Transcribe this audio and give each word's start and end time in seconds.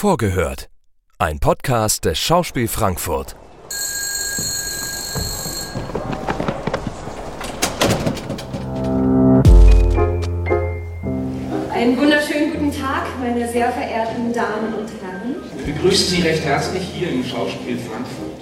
Vorgehört. 0.00 0.70
Ein 1.18 1.40
Podcast 1.40 2.06
des 2.06 2.18
Schauspiel 2.18 2.68
Frankfurt. 2.68 3.36
Einen 11.70 11.98
wunderschönen 11.98 12.54
guten 12.54 12.72
Tag, 12.72 13.08
meine 13.20 13.46
sehr 13.46 13.70
verehrten 13.72 14.32
Damen 14.32 14.72
und 14.72 14.88
Herren. 15.02 15.36
Wir 15.66 15.74
begrüßen 15.74 16.16
Sie 16.16 16.22
recht 16.22 16.44
herzlich 16.46 16.82
hier 16.82 17.10
im 17.10 17.22
Schauspiel 17.22 17.76
Frankfurt. 17.76 18.40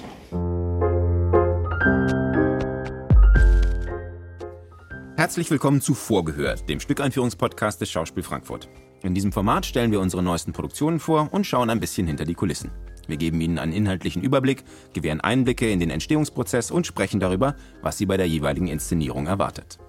Herzlich 5.17 5.51
willkommen 5.51 5.81
zu 5.81 5.93
Vorgehört, 5.93 6.69
dem 6.69 6.79
Stückeinführungspodcast 6.79 7.81
des 7.81 7.91
Schauspiel 7.91 8.23
Frankfurt. 8.23 8.69
In 9.01 9.13
diesem 9.13 9.31
Format 9.31 9.65
stellen 9.65 9.91
wir 9.91 10.01
unsere 10.01 10.21
neuesten 10.21 10.51
Produktionen 10.51 10.99
vor 10.99 11.29
und 11.31 11.47
schauen 11.47 11.69
ein 11.69 11.79
bisschen 11.79 12.07
hinter 12.07 12.25
die 12.25 12.33
Kulissen. 12.33 12.71
Wir 13.07 13.17
geben 13.17 13.41
Ihnen 13.41 13.57
einen 13.57 13.73
inhaltlichen 13.73 14.21
Überblick, 14.21 14.63
gewähren 14.93 15.21
Einblicke 15.21 15.69
in 15.71 15.79
den 15.79 15.89
Entstehungsprozess 15.89 16.69
und 16.69 16.85
sprechen 16.85 17.19
darüber, 17.19 17.55
was 17.81 17.97
Sie 17.97 18.05
bei 18.05 18.17
der 18.17 18.27
jeweiligen 18.27 18.67
Inszenierung 18.67 19.25
erwartet. 19.25 19.79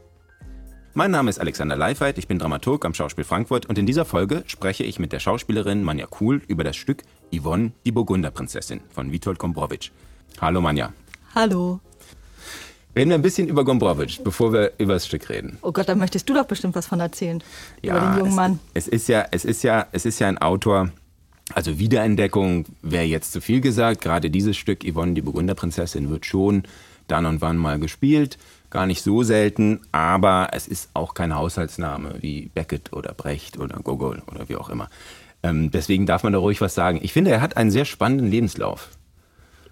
Mein 0.94 1.10
Name 1.10 1.30
ist 1.30 1.38
Alexander 1.38 1.76
Leifheit, 1.76 2.18
ich 2.18 2.26
bin 2.26 2.38
Dramaturg 2.38 2.84
am 2.84 2.94
Schauspiel 2.94 3.24
Frankfurt 3.24 3.66
und 3.66 3.78
in 3.78 3.86
dieser 3.86 4.04
Folge 4.04 4.42
spreche 4.46 4.82
ich 4.84 4.98
mit 4.98 5.12
der 5.12 5.20
Schauspielerin 5.20 5.84
Manja 5.84 6.06
Kuhl 6.06 6.42
über 6.48 6.64
das 6.64 6.76
Stück 6.76 7.02
Yvonne, 7.32 7.72
die 7.84 7.92
Burgunderprinzessin 7.92 8.80
von 8.90 9.12
Witold 9.12 9.38
Gombrowicz. 9.38 9.90
Hallo 10.40 10.60
Manja. 10.60 10.92
Hallo. 11.34 11.80
Reden 12.96 13.10
wir 13.10 13.14
ein 13.14 13.22
bisschen 13.22 13.46
über 13.46 13.64
Gombrowicz, 13.64 14.18
bevor 14.22 14.52
wir 14.52 14.72
über 14.78 14.94
das 14.94 15.06
Stück 15.06 15.28
reden. 15.28 15.58
Oh 15.62 15.70
Gott, 15.70 15.88
da 15.88 15.94
möchtest 15.94 16.28
du 16.28 16.34
doch 16.34 16.44
bestimmt 16.44 16.74
was 16.74 16.86
von 16.86 16.98
erzählen. 16.98 17.42
Ja, 17.82 17.96
über 17.96 18.06
den 18.06 18.18
jungen 18.18 18.30
es, 18.30 18.36
Mann. 18.36 18.58
Es 18.74 18.88
ist 18.88 19.08
ja, 19.08 19.26
es 19.30 19.44
ist 19.44 19.62
ja, 19.62 19.86
es 19.92 20.04
ist 20.04 20.18
ja 20.18 20.28
ein 20.28 20.38
Autor. 20.38 20.90
Also 21.54 21.78
Wiederentdeckung 21.78 22.64
wäre 22.82 23.04
jetzt 23.04 23.32
zu 23.32 23.40
viel 23.40 23.60
gesagt. 23.60 24.00
Gerade 24.00 24.30
dieses 24.30 24.56
Stück 24.56 24.84
Yvonne, 24.84 25.14
die 25.14 25.22
Burgunderprinzessin, 25.22 26.10
wird 26.10 26.26
schon 26.26 26.64
dann 27.06 27.26
und 27.26 27.40
wann 27.40 27.56
mal 27.56 27.78
gespielt. 27.78 28.38
Gar 28.70 28.86
nicht 28.86 29.02
so 29.02 29.22
selten, 29.22 29.80
aber 29.90 30.48
es 30.52 30.68
ist 30.68 30.90
auch 30.94 31.14
kein 31.14 31.34
Haushaltsname 31.34 32.16
wie 32.20 32.50
Beckett 32.54 32.92
oder 32.92 33.14
Brecht 33.14 33.58
oder 33.58 33.80
Gogol 33.82 34.22
oder 34.30 34.48
wie 34.48 34.56
auch 34.56 34.68
immer. 34.68 34.88
Ähm, 35.42 35.70
deswegen 35.70 36.06
darf 36.06 36.22
man 36.22 36.32
da 36.32 36.38
ruhig 36.38 36.60
was 36.60 36.74
sagen. 36.74 37.00
Ich 37.02 37.12
finde, 37.12 37.30
er 37.30 37.40
hat 37.40 37.56
einen 37.56 37.70
sehr 37.70 37.84
spannenden 37.84 38.30
Lebenslauf. 38.30 38.90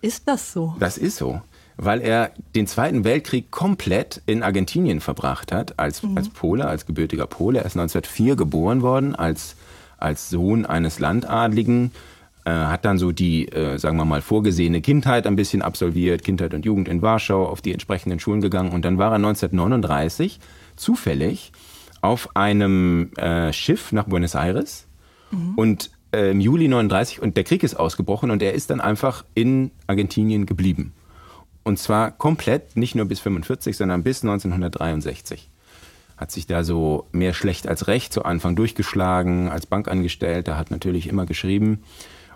Ist 0.00 0.26
das 0.26 0.52
so? 0.52 0.76
Das 0.78 0.98
ist 0.98 1.16
so 1.16 1.42
weil 1.78 2.00
er 2.00 2.32
den 2.56 2.66
Zweiten 2.66 3.04
Weltkrieg 3.04 3.50
komplett 3.50 4.20
in 4.26 4.42
Argentinien 4.42 5.00
verbracht 5.00 5.52
hat, 5.52 5.78
als, 5.78 6.02
mhm. 6.02 6.16
als 6.16 6.28
Pole, 6.28 6.66
als 6.66 6.86
gebürtiger 6.86 7.26
Pole. 7.26 7.60
Er 7.60 7.64
ist 7.64 7.76
1904 7.76 8.34
geboren 8.34 8.82
worden, 8.82 9.14
als, 9.14 9.54
als 9.96 10.28
Sohn 10.28 10.66
eines 10.66 10.98
Landadligen, 10.98 11.92
äh, 12.44 12.50
hat 12.50 12.84
dann 12.84 12.98
so 12.98 13.12
die, 13.12 13.46
äh, 13.52 13.78
sagen 13.78 13.96
wir 13.96 14.04
mal, 14.04 14.22
vorgesehene 14.22 14.80
Kindheit 14.80 15.26
ein 15.28 15.36
bisschen 15.36 15.62
absolviert, 15.62 16.24
Kindheit 16.24 16.52
und 16.52 16.64
Jugend 16.64 16.88
in 16.88 17.00
Warschau, 17.00 17.46
auf 17.46 17.60
die 17.60 17.72
entsprechenden 17.72 18.18
Schulen 18.18 18.40
gegangen. 18.40 18.72
Und 18.72 18.84
dann 18.84 18.98
war 18.98 19.12
er 19.12 19.16
1939 19.16 20.40
zufällig 20.74 21.52
auf 22.00 22.34
einem 22.36 23.12
äh, 23.16 23.52
Schiff 23.52 23.92
nach 23.92 24.04
Buenos 24.04 24.34
Aires 24.34 24.88
mhm. 25.30 25.54
und 25.54 25.90
äh, 26.12 26.32
im 26.32 26.40
Juli 26.40 26.66
39 26.66 27.22
und 27.22 27.36
der 27.36 27.44
Krieg 27.44 27.62
ist 27.62 27.74
ausgebrochen 27.74 28.30
und 28.30 28.42
er 28.42 28.54
ist 28.54 28.70
dann 28.70 28.80
einfach 28.80 29.24
in 29.34 29.70
Argentinien 29.86 30.46
geblieben. 30.46 30.92
Und 31.68 31.78
zwar 31.78 32.12
komplett, 32.12 32.78
nicht 32.78 32.94
nur 32.94 33.04
bis 33.04 33.20
45, 33.20 33.76
sondern 33.76 34.02
bis 34.02 34.22
1963. 34.22 35.50
Hat 36.16 36.30
sich 36.30 36.46
da 36.46 36.64
so 36.64 37.06
mehr 37.12 37.34
schlecht 37.34 37.68
als 37.68 37.88
recht 37.88 38.10
zu 38.10 38.24
Anfang 38.24 38.56
durchgeschlagen, 38.56 39.50
als 39.50 39.66
Bankangestellter, 39.66 40.56
hat 40.56 40.70
natürlich 40.70 41.08
immer 41.08 41.26
geschrieben. 41.26 41.82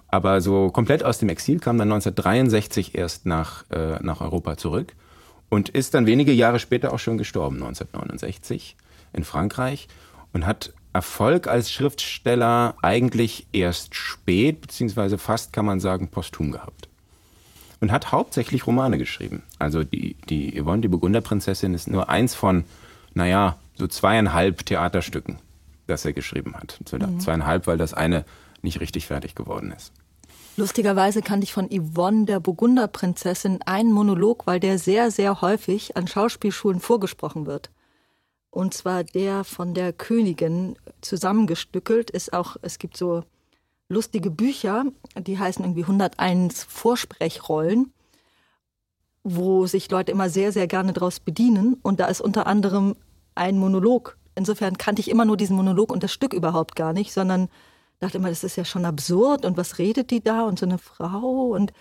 Aber 0.08 0.42
so 0.42 0.68
komplett 0.68 1.02
aus 1.02 1.16
dem 1.16 1.30
Exil 1.30 1.60
kam 1.60 1.78
dann 1.78 1.90
1963 1.90 2.94
erst 2.94 3.24
nach, 3.24 3.64
äh, 3.70 3.96
nach 4.02 4.20
Europa 4.20 4.58
zurück 4.58 4.92
und 5.48 5.70
ist 5.70 5.94
dann 5.94 6.04
wenige 6.04 6.32
Jahre 6.32 6.58
später 6.58 6.92
auch 6.92 6.98
schon 6.98 7.16
gestorben, 7.16 7.56
1969 7.56 8.76
in 9.14 9.24
Frankreich 9.24 9.88
und 10.34 10.44
hat 10.44 10.74
Erfolg 10.92 11.46
als 11.46 11.72
Schriftsteller 11.72 12.74
eigentlich 12.82 13.46
erst 13.52 13.94
spät, 13.94 14.60
beziehungsweise 14.60 15.16
fast 15.16 15.54
kann 15.54 15.64
man 15.64 15.80
sagen 15.80 16.08
posthum 16.08 16.52
gehabt 16.52 16.90
und 17.82 17.90
hat 17.90 18.12
hauptsächlich 18.12 18.68
Romane 18.68 18.96
geschrieben. 18.96 19.42
Also 19.58 19.82
die, 19.82 20.14
die 20.28 20.58
Yvonne, 20.58 20.82
die 20.82 20.88
Burgunderprinzessin, 20.88 21.74
ist 21.74 21.88
nur 21.88 22.08
eins 22.08 22.32
von, 22.32 22.64
naja, 23.12 23.58
so 23.74 23.88
zweieinhalb 23.88 24.64
Theaterstücken, 24.64 25.40
das 25.88 26.04
er 26.04 26.12
geschrieben 26.12 26.54
hat. 26.54 26.78
So 26.88 26.96
mhm. 26.96 27.18
Zweieinhalb, 27.18 27.66
weil 27.66 27.78
das 27.78 27.92
eine 27.92 28.24
nicht 28.62 28.78
richtig 28.80 29.08
fertig 29.08 29.34
geworden 29.34 29.72
ist. 29.76 29.92
Lustigerweise 30.56 31.22
kannte 31.22 31.42
ich 31.42 31.52
von 31.52 31.70
Yvonne, 31.70 32.24
der 32.24 32.38
Burgunderprinzessin, 32.38 33.62
einen 33.62 33.90
Monolog, 33.90 34.46
weil 34.46 34.60
der 34.60 34.78
sehr, 34.78 35.10
sehr 35.10 35.40
häufig 35.40 35.96
an 35.96 36.06
Schauspielschulen 36.06 36.78
vorgesprochen 36.78 37.46
wird. 37.46 37.70
Und 38.50 38.74
zwar 38.74 39.02
der 39.02 39.42
von 39.42 39.74
der 39.74 39.92
Königin 39.92 40.76
zusammengestückelt 41.00 42.10
ist 42.10 42.32
auch, 42.32 42.56
es 42.62 42.78
gibt 42.78 42.96
so 42.96 43.24
lustige 43.88 44.30
Bücher, 44.30 44.84
die 45.16 45.38
heißen 45.38 45.64
irgendwie 45.64 45.82
101 45.82 46.64
Vorsprechrollen, 46.64 47.92
wo 49.22 49.66
sich 49.66 49.90
Leute 49.90 50.12
immer 50.12 50.28
sehr, 50.28 50.52
sehr 50.52 50.66
gerne 50.66 50.92
draus 50.92 51.20
bedienen. 51.20 51.76
Und 51.82 52.00
da 52.00 52.06
ist 52.06 52.20
unter 52.20 52.46
anderem 52.46 52.96
ein 53.34 53.58
Monolog. 53.58 54.18
Insofern 54.34 54.78
kannte 54.78 55.00
ich 55.00 55.10
immer 55.10 55.24
nur 55.24 55.36
diesen 55.36 55.56
Monolog 55.56 55.92
und 55.92 56.02
das 56.02 56.12
Stück 56.12 56.32
überhaupt 56.32 56.74
gar 56.74 56.92
nicht, 56.92 57.12
sondern 57.12 57.48
dachte 58.00 58.18
immer, 58.18 58.30
das 58.30 58.44
ist 58.44 58.56
ja 58.56 58.64
schon 58.64 58.84
absurd 58.84 59.44
und 59.44 59.56
was 59.56 59.78
redet 59.78 60.10
die 60.10 60.22
da 60.22 60.42
und 60.42 60.58
so 60.58 60.66
eine 60.66 60.78
Frau 60.78 61.48
und 61.48 61.72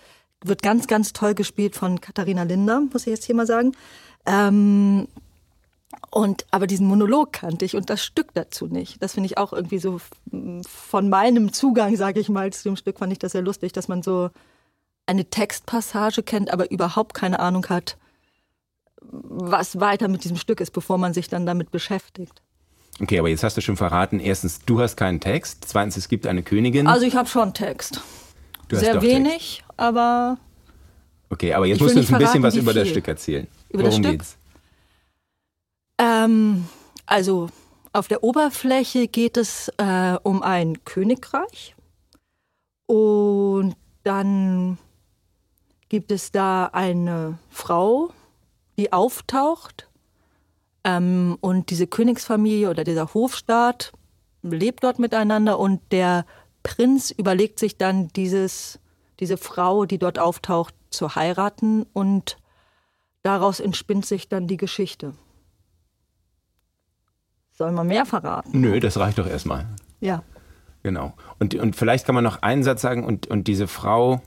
wird 0.44 0.62
ganz, 0.62 0.86
ganz 0.86 1.12
toll 1.12 1.34
gespielt 1.34 1.74
von 1.74 2.00
Katharina 2.00 2.44
Linder, 2.44 2.80
muss 2.80 3.02
ich 3.02 3.12
jetzt 3.12 3.24
hier 3.24 3.34
mal 3.34 3.46
sagen. 3.46 3.72
Ähm, 4.26 5.08
und 6.10 6.46
aber 6.50 6.66
diesen 6.66 6.86
Monolog 6.86 7.32
kannte 7.32 7.64
ich 7.64 7.76
und 7.76 7.90
das 7.90 8.04
Stück 8.04 8.34
dazu 8.34 8.66
nicht. 8.66 9.02
Das 9.02 9.14
finde 9.14 9.26
ich 9.26 9.38
auch 9.38 9.52
irgendwie 9.52 9.78
so 9.78 10.00
von 10.66 11.08
meinem 11.08 11.52
Zugang, 11.52 11.96
sage 11.96 12.20
ich 12.20 12.28
mal, 12.28 12.52
zu 12.52 12.64
dem 12.64 12.76
Stück 12.76 12.98
fand 12.98 13.12
ich 13.12 13.18
das 13.18 13.32
sehr 13.32 13.42
lustig, 13.42 13.72
dass 13.72 13.88
man 13.88 14.02
so 14.02 14.30
eine 15.06 15.24
Textpassage 15.24 16.22
kennt, 16.22 16.52
aber 16.52 16.70
überhaupt 16.70 17.14
keine 17.14 17.40
Ahnung 17.40 17.66
hat, 17.68 17.96
was 19.00 19.80
weiter 19.80 20.08
mit 20.08 20.24
diesem 20.24 20.36
Stück 20.36 20.60
ist, 20.60 20.70
bevor 20.70 20.98
man 20.98 21.12
sich 21.12 21.28
dann 21.28 21.46
damit 21.46 21.70
beschäftigt. 21.70 22.42
Okay, 23.00 23.18
aber 23.18 23.28
jetzt 23.28 23.42
hast 23.42 23.56
du 23.56 23.60
schon 23.60 23.76
verraten, 23.76 24.20
erstens, 24.20 24.60
du 24.64 24.80
hast 24.80 24.96
keinen 24.96 25.18
Text, 25.18 25.64
zweitens, 25.66 25.96
es 25.96 26.08
gibt 26.08 26.26
eine 26.26 26.42
Königin. 26.42 26.86
Also 26.86 27.06
ich 27.06 27.16
habe 27.16 27.28
schon 27.28 27.54
Text. 27.54 28.00
Sehr 28.70 29.02
wenig, 29.02 29.56
Text. 29.58 29.78
aber 29.78 30.38
Okay, 31.32 31.54
aber 31.54 31.64
jetzt 31.64 31.80
musst 31.80 31.94
du 31.94 32.00
uns 32.00 32.12
ein 32.12 32.18
bisschen 32.18 32.42
was 32.42 32.54
über 32.56 32.72
viel. 32.72 32.80
das 32.82 32.88
Stück 32.90 33.08
erzählen. 33.08 33.46
Über 33.70 33.84
Worum 33.84 34.02
das 34.02 34.10
Stück? 34.10 34.20
geht's? 34.20 34.36
Ähm, 36.02 36.66
also 37.06 37.48
auf 37.92 38.08
der 38.08 38.24
Oberfläche 38.24 39.06
geht 39.06 39.36
es 39.36 39.68
äh, 39.76 40.16
um 40.22 40.42
ein 40.42 40.84
Königreich. 40.84 41.76
Und 42.86 43.76
dann 44.02 44.78
gibt 45.88 46.10
es 46.10 46.32
da 46.32 46.66
eine 46.72 47.38
Frau, 47.50 48.10
die 48.76 48.92
auftaucht. 48.92 49.88
Ähm, 50.82 51.38
und 51.40 51.70
diese 51.70 51.86
Königsfamilie 51.86 52.68
oder 52.68 52.82
dieser 52.82 53.14
Hofstaat 53.14 53.92
lebt 54.42 54.82
dort 54.82 54.98
miteinander. 54.98 55.60
Und 55.60 55.80
der 55.92 56.26
Prinz 56.64 57.12
überlegt 57.12 57.60
sich 57.60 57.76
dann 57.76 58.08
dieses, 58.08 58.80
diese 59.20 59.36
Frau, 59.36 59.84
die 59.84 59.98
dort 59.98 60.18
auftaucht, 60.18 60.74
zu 60.90 61.14
heiraten. 61.14 61.86
Und 61.92 62.38
daraus 63.22 63.60
entspinnt 63.60 64.06
sich 64.06 64.28
dann 64.28 64.48
die 64.48 64.56
Geschichte. 64.56 65.14
Sollen 67.62 67.76
wir 67.76 67.84
mehr 67.84 68.04
verraten? 68.04 68.60
Nö, 68.60 68.80
das 68.80 68.98
reicht 68.98 69.18
doch 69.18 69.26
erstmal. 69.28 69.66
Ja. 70.00 70.24
Genau. 70.82 71.12
Und, 71.38 71.54
und 71.54 71.76
vielleicht 71.76 72.04
kann 72.04 72.16
man 72.16 72.24
noch 72.24 72.42
einen 72.42 72.64
Satz 72.64 72.82
sagen, 72.82 73.04
und, 73.04 73.28
und 73.28 73.46
diese 73.46 73.68
Frau, 73.68 74.20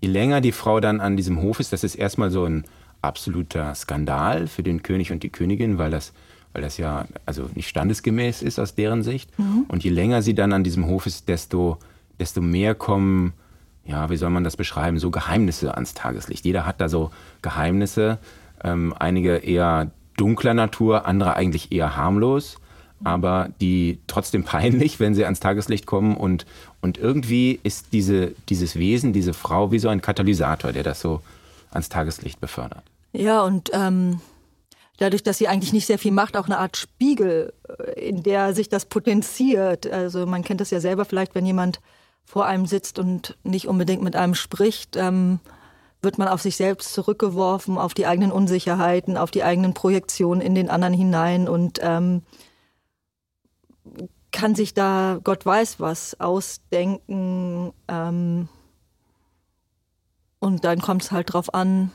je 0.00 0.08
länger 0.08 0.40
die 0.40 0.52
Frau 0.52 0.78
dann 0.78 1.00
an 1.00 1.16
diesem 1.16 1.42
Hof 1.42 1.58
ist, 1.58 1.72
das 1.72 1.82
ist 1.82 1.96
erstmal 1.96 2.30
so 2.30 2.44
ein 2.44 2.62
absoluter 3.00 3.74
Skandal 3.74 4.46
für 4.46 4.62
den 4.62 4.84
König 4.84 5.10
und 5.10 5.24
die 5.24 5.30
Königin, 5.30 5.78
weil 5.78 5.90
das, 5.90 6.12
weil 6.52 6.62
das 6.62 6.78
ja 6.78 7.06
also 7.26 7.50
nicht 7.56 7.68
standesgemäß 7.68 8.42
ist 8.42 8.60
aus 8.60 8.76
deren 8.76 9.02
Sicht. 9.02 9.36
Mhm. 9.40 9.64
Und 9.66 9.82
je 9.82 9.90
länger 9.90 10.22
sie 10.22 10.36
dann 10.36 10.52
an 10.52 10.62
diesem 10.62 10.86
Hof 10.86 11.06
ist, 11.06 11.26
desto, 11.26 11.78
desto 12.20 12.40
mehr 12.40 12.76
kommen, 12.76 13.32
ja, 13.84 14.08
wie 14.08 14.16
soll 14.16 14.30
man 14.30 14.44
das 14.44 14.56
beschreiben, 14.56 15.00
so 15.00 15.10
Geheimnisse 15.10 15.74
ans 15.74 15.94
Tageslicht. 15.94 16.44
Jeder 16.44 16.64
hat 16.64 16.80
da 16.80 16.88
so 16.88 17.10
Geheimnisse, 17.42 18.18
ähm, 18.62 18.94
einige 18.96 19.38
eher 19.38 19.90
dunkler 20.16 20.54
Natur, 20.54 21.06
andere 21.06 21.34
eigentlich 21.34 21.72
eher 21.72 21.96
harmlos, 21.96 22.58
aber 23.04 23.50
die 23.60 23.98
trotzdem 24.06 24.44
peinlich, 24.44 25.00
wenn 25.00 25.14
sie 25.14 25.24
ans 25.24 25.40
Tageslicht 25.40 25.86
kommen. 25.86 26.16
Und, 26.16 26.46
und 26.80 26.98
irgendwie 26.98 27.60
ist 27.62 27.92
diese, 27.92 28.32
dieses 28.48 28.76
Wesen, 28.76 29.12
diese 29.12 29.34
Frau, 29.34 29.72
wie 29.72 29.78
so 29.78 29.88
ein 29.88 30.02
Katalysator, 30.02 30.72
der 30.72 30.82
das 30.82 31.00
so 31.00 31.20
ans 31.70 31.88
Tageslicht 31.88 32.40
befördert. 32.40 32.82
Ja, 33.12 33.42
und 33.42 33.70
ähm, 33.72 34.20
dadurch, 34.98 35.22
dass 35.22 35.38
sie 35.38 35.48
eigentlich 35.48 35.72
nicht 35.72 35.86
sehr 35.86 35.98
viel 35.98 36.12
macht, 36.12 36.36
auch 36.36 36.46
eine 36.46 36.58
Art 36.58 36.76
Spiegel, 36.76 37.52
äh, 37.78 38.08
in 38.08 38.22
der 38.22 38.54
sich 38.54 38.68
das 38.68 38.86
potenziert. 38.86 39.86
Also 39.86 40.26
man 40.26 40.42
kennt 40.42 40.60
das 40.60 40.70
ja 40.70 40.80
selber 40.80 41.04
vielleicht, 41.04 41.34
wenn 41.34 41.46
jemand 41.46 41.80
vor 42.24 42.46
einem 42.46 42.66
sitzt 42.66 42.98
und 42.98 43.36
nicht 43.42 43.68
unbedingt 43.68 44.02
mit 44.02 44.16
einem 44.16 44.34
spricht, 44.34 44.96
ähm, 44.96 45.40
wird 46.02 46.18
man 46.18 46.28
auf 46.28 46.42
sich 46.42 46.56
selbst 46.56 46.92
zurückgeworfen, 46.92 47.78
auf 47.78 47.94
die 47.94 48.06
eigenen 48.06 48.32
Unsicherheiten, 48.32 49.16
auf 49.16 49.30
die 49.30 49.44
eigenen 49.44 49.72
Projektionen 49.72 50.40
in 50.40 50.54
den 50.54 50.68
anderen 50.68 50.94
hinein 50.94 51.48
und 51.48 51.78
ähm, 51.80 52.22
kann 54.32 54.54
sich 54.54 54.74
da 54.74 55.20
Gott 55.22 55.46
weiß 55.46 55.78
was 55.78 56.18
ausdenken. 56.18 57.72
Ähm, 57.86 58.48
und 60.40 60.64
dann 60.64 60.80
kommt 60.80 61.04
es 61.04 61.12
halt 61.12 61.32
drauf 61.32 61.54
an, 61.54 61.92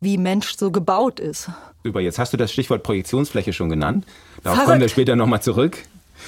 wie 0.00 0.18
Mensch 0.18 0.56
so 0.56 0.70
gebaut 0.70 1.18
ist. 1.18 1.50
Super, 1.82 2.00
jetzt 2.00 2.18
hast 2.18 2.32
du 2.34 2.36
das 2.36 2.52
Stichwort 2.52 2.82
Projektionsfläche 2.82 3.54
schon 3.54 3.70
genannt. 3.70 4.04
Darauf 4.42 4.56
Verrückt. 4.56 4.66
kommen 4.66 4.80
wir 4.82 4.88
später 4.88 5.16
nochmal 5.16 5.40
zurück. 5.40 5.78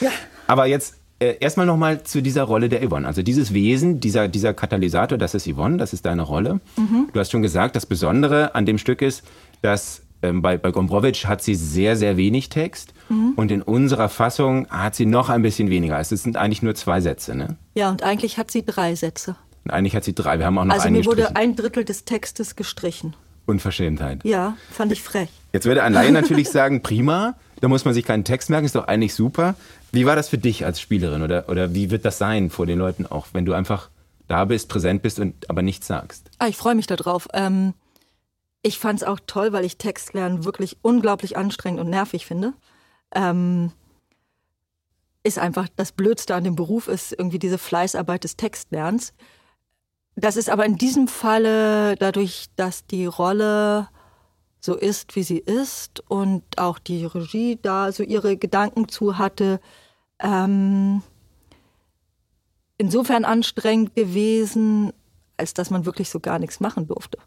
Ja. 0.01 0.11
Aber 0.47 0.67
jetzt 0.67 0.97
äh, 1.19 1.37
erstmal 1.41 1.67
nochmal 1.67 2.03
zu 2.03 2.23
dieser 2.23 2.43
Rolle 2.43 2.69
der 2.69 2.87
Yvonne. 2.87 3.07
Also 3.07 3.23
dieses 3.23 3.55
Wesen, 3.55 4.01
dieser, 4.01 4.29
dieser 4.29 4.55
Katalysator, 4.55 5.17
das 5.17 5.35
ist 5.35 5.49
Yvonne, 5.49 5.79
das 5.79 5.93
ist 5.93 6.05
deine 6.05 6.23
Rolle. 6.23 6.61
Mhm. 6.77 7.09
Du 7.13 7.21
hast 7.21 7.31
schon 7.31 7.43
gesagt, 7.43 7.77
das 7.77 7.87
Besondere 7.87 8.55
an 8.55 8.67
dem 8.67 8.79
Stück 8.79 9.03
ist, 9.03 9.23
dass 9.63 10.03
ähm, 10.23 10.43
bei, 10.43 10.59
bei 10.59 10.71
Gombrowicz 10.71 11.25
hat 11.25 11.43
sie 11.43 11.55
sehr, 11.55 11.97
sehr 11.97 12.17
wenig 12.17 12.49
Text 12.49 12.93
mhm. 13.09 13.33
und 13.37 13.51
in 13.51 13.63
unserer 13.63 14.09
Fassung 14.09 14.69
hat 14.69 14.95
sie 14.95 15.07
noch 15.07 15.29
ein 15.29 15.43
bisschen 15.43 15.71
weniger. 15.71 15.99
Es 15.99 16.11
sind 16.11 16.37
eigentlich 16.37 16.63
nur 16.63 16.75
zwei 16.75 17.01
Sätze, 17.01 17.35
ne? 17.35 17.57
Ja, 17.75 17.91
und 17.91 18.03
eigentlich 18.03 18.39
hat 18.39 18.51
sie 18.51 18.65
drei 18.65 18.95
Sätze. 18.95 19.37
Und 19.65 19.71
eigentlich 19.73 19.97
hat 19.97 20.05
sie 20.05 20.15
drei. 20.15 20.39
Wir 20.39 20.47
haben 20.47 20.59
auch 20.59 20.65
noch 20.65 20.75
Also 20.75 20.91
mir 20.91 21.05
wurde 21.05 21.35
ein 21.35 21.57
Drittel 21.57 21.85
des 21.85 22.05
Textes 22.05 22.57
gestrichen. 22.57 23.15
Unverschämtheit. 23.47 24.25
Ja, 24.25 24.57
fand 24.71 24.93
ich 24.93 25.03
frech. 25.03 25.29
Jetzt 25.53 25.67
würde 25.67 25.83
ein 25.83 25.93
Laie 25.93 26.13
natürlich 26.13 26.51
sagen, 26.51 26.83
prima, 26.83 27.35
da 27.67 27.69
muss 27.69 27.85
man 27.85 27.95
sich 27.95 28.05
keinen 28.05 28.23
Text 28.23 28.49
merken, 28.49 28.65
ist 28.65 28.77
doch 28.77 28.87
eigentlich 28.87 29.13
super. 29.13 29.57
Wie 29.91 30.07
war 30.07 30.15
das 30.15 30.29
für 30.29 30.39
dich 30.39 30.65
als 30.65 30.81
Spielerin 30.81 31.23
oder, 31.23 31.49
oder 31.49 31.75
wie 31.75 31.91
wird 31.91 32.05
das 32.05 32.17
sein 32.17 32.49
vor 32.49 32.65
den 32.65 32.79
Leuten 32.79 33.07
auch, 33.07 33.27
wenn 33.33 33.45
du 33.45 33.55
einfach 33.55 33.91
da 34.29 34.45
bist, 34.45 34.69
präsent 34.69 35.03
bist 35.03 35.19
und 35.19 35.51
aber 35.51 35.63
nichts 35.63 35.89
sagst? 35.89 36.31
Ah, 36.39 36.47
ich 36.47 36.57
freue 36.57 36.77
mich 36.77 36.87
darauf. 36.87 37.27
Ähm, 37.33 37.75
ich 38.63 38.79
fand 38.79 39.03
es 39.03 39.09
auch 39.09 39.19
toll, 39.27 39.53
weil 39.53 39.65
ich 39.65 39.79
Textlernen 39.79 40.45
wirklich 40.45 40.77
unglaublich 40.83 41.37
anstrengend 41.37 41.81
und 41.81 41.91
nervig 41.91 42.25
finde. 42.25 42.53
Ähm, 43.13 43.73
ist 45.25 45.41
einfach 45.41 45.67
das 45.75 45.91
Blödste 45.91 46.37
an 46.37 46.45
dem 46.45 46.55
Beruf, 46.55 46.87
ist 46.87 47.15
irgendwie 47.19 47.41
diese 47.41 47.59
Fleißarbeit 47.59 48.23
des 48.23 48.37
Textlernens. 48.37 49.13
Das 50.15 50.37
ist 50.37 50.51
aber 50.51 50.67
in 50.67 50.77
diesem 50.77 51.09
Falle 51.09 51.97
dadurch, 51.97 52.47
dass 52.55 52.87
die 52.87 53.07
Rolle 53.07 53.89
so 54.67 54.75
ist, 54.75 55.17
wie 55.17 55.23
sie 55.23 55.39
ist 55.39 56.03
und 56.09 56.43
auch 56.59 56.79
die 56.79 57.07
Regie 57.07 57.59
da 57.61 57.91
so 57.93 58.03
ihre 58.03 58.37
Gedanken 58.37 58.89
zu 58.89 59.17
hatte, 59.17 59.61
ähm, 60.19 61.03
insofern 62.77 63.25
anstrengend 63.25 63.95
gewesen, 63.95 64.93
als 65.39 65.55
dass 65.55 65.71
man 65.71 65.87
wirklich 65.87 66.11
so 66.11 66.21
gar 66.21 66.39
nichts 66.39 66.61
machen 66.61 66.87
durfte. 66.87 67.19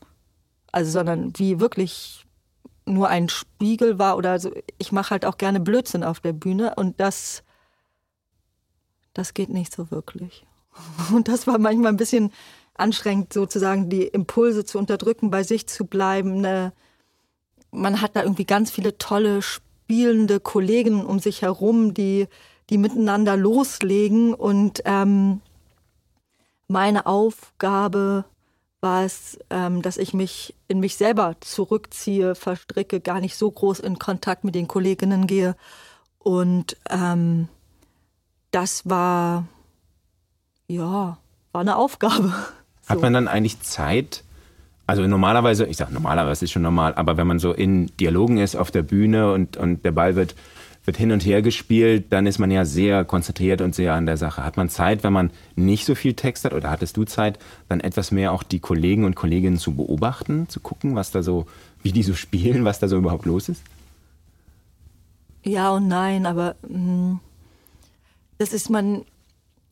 Also, 0.71 0.91
sondern 0.91 1.33
wie 1.37 1.59
wirklich 1.59 2.25
nur 2.85 3.07
ein 3.07 3.29
Spiegel 3.29 3.99
war 3.99 4.17
oder 4.17 4.39
so. 4.39 4.51
Ich 4.77 4.91
mache 4.91 5.11
halt 5.11 5.25
auch 5.25 5.37
gerne 5.37 5.59
Blödsinn 5.59 6.03
auf 6.03 6.19
der 6.19 6.33
Bühne 6.33 6.75
und 6.75 6.99
das, 6.99 7.43
das 9.13 9.33
geht 9.33 9.49
nicht 9.49 9.73
so 9.73 9.91
wirklich. 9.91 10.45
Und 11.13 11.27
das 11.27 11.47
war 11.47 11.57
manchmal 11.57 11.91
ein 11.91 11.97
bisschen 11.97 12.31
anstrengend, 12.75 13.33
sozusagen 13.33 13.89
die 13.89 14.03
Impulse 14.03 14.63
zu 14.63 14.77
unterdrücken, 14.77 15.29
bei 15.29 15.43
sich 15.43 15.67
zu 15.67 15.85
bleiben. 15.85 16.41
Ne? 16.41 16.73
Man 17.71 18.01
hat 18.01 18.15
da 18.15 18.23
irgendwie 18.23 18.45
ganz 18.45 18.71
viele 18.71 18.97
tolle 18.97 19.41
spielende 19.41 20.39
Kollegen 20.39 21.05
um 21.05 21.19
sich 21.19 21.41
herum, 21.41 21.93
die, 21.93 22.27
die 22.69 22.77
miteinander 22.77 23.37
loslegen. 23.37 24.33
Und 24.33 24.81
ähm, 24.85 25.41
meine 26.67 27.05
Aufgabe 27.05 28.25
war 28.81 29.03
es, 29.03 29.37
ähm, 29.49 29.81
dass 29.81 29.97
ich 29.97 30.13
mich 30.13 30.55
in 30.67 30.79
mich 30.79 30.95
selber 30.95 31.35
zurückziehe, 31.41 32.35
verstricke, 32.35 33.01
gar 33.01 33.19
nicht 33.19 33.35
so 33.35 33.51
groß 33.51 33.79
in 33.79 33.99
Kontakt 33.99 34.43
mit 34.43 34.55
den 34.55 34.67
Kolleginnen 34.67 35.27
gehe. 35.27 35.55
Und 36.17 36.77
ähm, 36.89 37.49
das 38.51 38.87
war, 38.87 39.47
ja, 40.67 41.17
war 41.51 41.61
eine 41.61 41.75
Aufgabe. 41.75 42.33
Hat 42.87 43.01
man 43.01 43.13
dann 43.13 43.27
eigentlich 43.27 43.61
Zeit? 43.61 44.23
Also 44.89 45.05
normalerweise, 45.05 45.67
ich 45.67 45.77
sage 45.77 45.93
normalerweise 45.93 46.45
ist 46.45 46.51
schon 46.51 46.63
normal, 46.63 46.95
aber 46.95 47.15
wenn 47.15 47.27
man 47.27 47.37
so 47.37 47.53
in 47.53 47.95
Dialogen 47.97 48.39
ist 48.39 48.55
auf 48.55 48.71
der 48.71 48.81
Bühne 48.81 49.31
und, 49.33 49.55
und 49.55 49.85
der 49.85 49.91
Ball 49.91 50.15
wird, 50.15 50.33
wird 50.83 50.97
hin 50.97 51.11
und 51.11 51.23
her 51.23 51.43
gespielt, 51.43 52.05
dann 52.09 52.25
ist 52.25 52.39
man 52.39 52.49
ja 52.49 52.65
sehr 52.65 53.05
konzentriert 53.05 53.61
und 53.61 53.75
sehr 53.75 53.93
an 53.93 54.07
der 54.07 54.17
Sache. 54.17 54.43
Hat 54.43 54.57
man 54.57 54.67
Zeit, 54.67 55.03
wenn 55.03 55.13
man 55.13 55.29
nicht 55.55 55.85
so 55.85 55.93
viel 55.93 56.15
Text 56.15 56.43
hat 56.43 56.53
oder 56.53 56.71
hattest 56.71 56.97
du 56.97 57.03
Zeit, 57.03 57.37
dann 57.67 57.81
etwas 57.81 58.09
mehr 58.09 58.31
auch 58.31 58.41
die 58.41 58.57
Kollegen 58.57 59.05
und 59.05 59.13
Kolleginnen 59.13 59.59
zu 59.59 59.75
beobachten, 59.75 60.49
zu 60.49 60.59
gucken, 60.59 60.95
was 60.95 61.11
da 61.11 61.21
so, 61.21 61.45
wie 61.83 61.91
die 61.91 62.01
so 62.01 62.15
spielen, 62.15 62.65
was 62.65 62.79
da 62.79 62.87
so 62.87 62.97
überhaupt 62.97 63.27
los 63.27 63.47
ist? 63.47 63.61
Ja 65.43 65.69
und 65.69 65.87
nein, 65.87 66.25
aber 66.25 66.55
mh, 66.67 66.73
hm, 66.73 67.19
das 68.39 68.53
ist 68.53 68.71
man, 68.71 69.03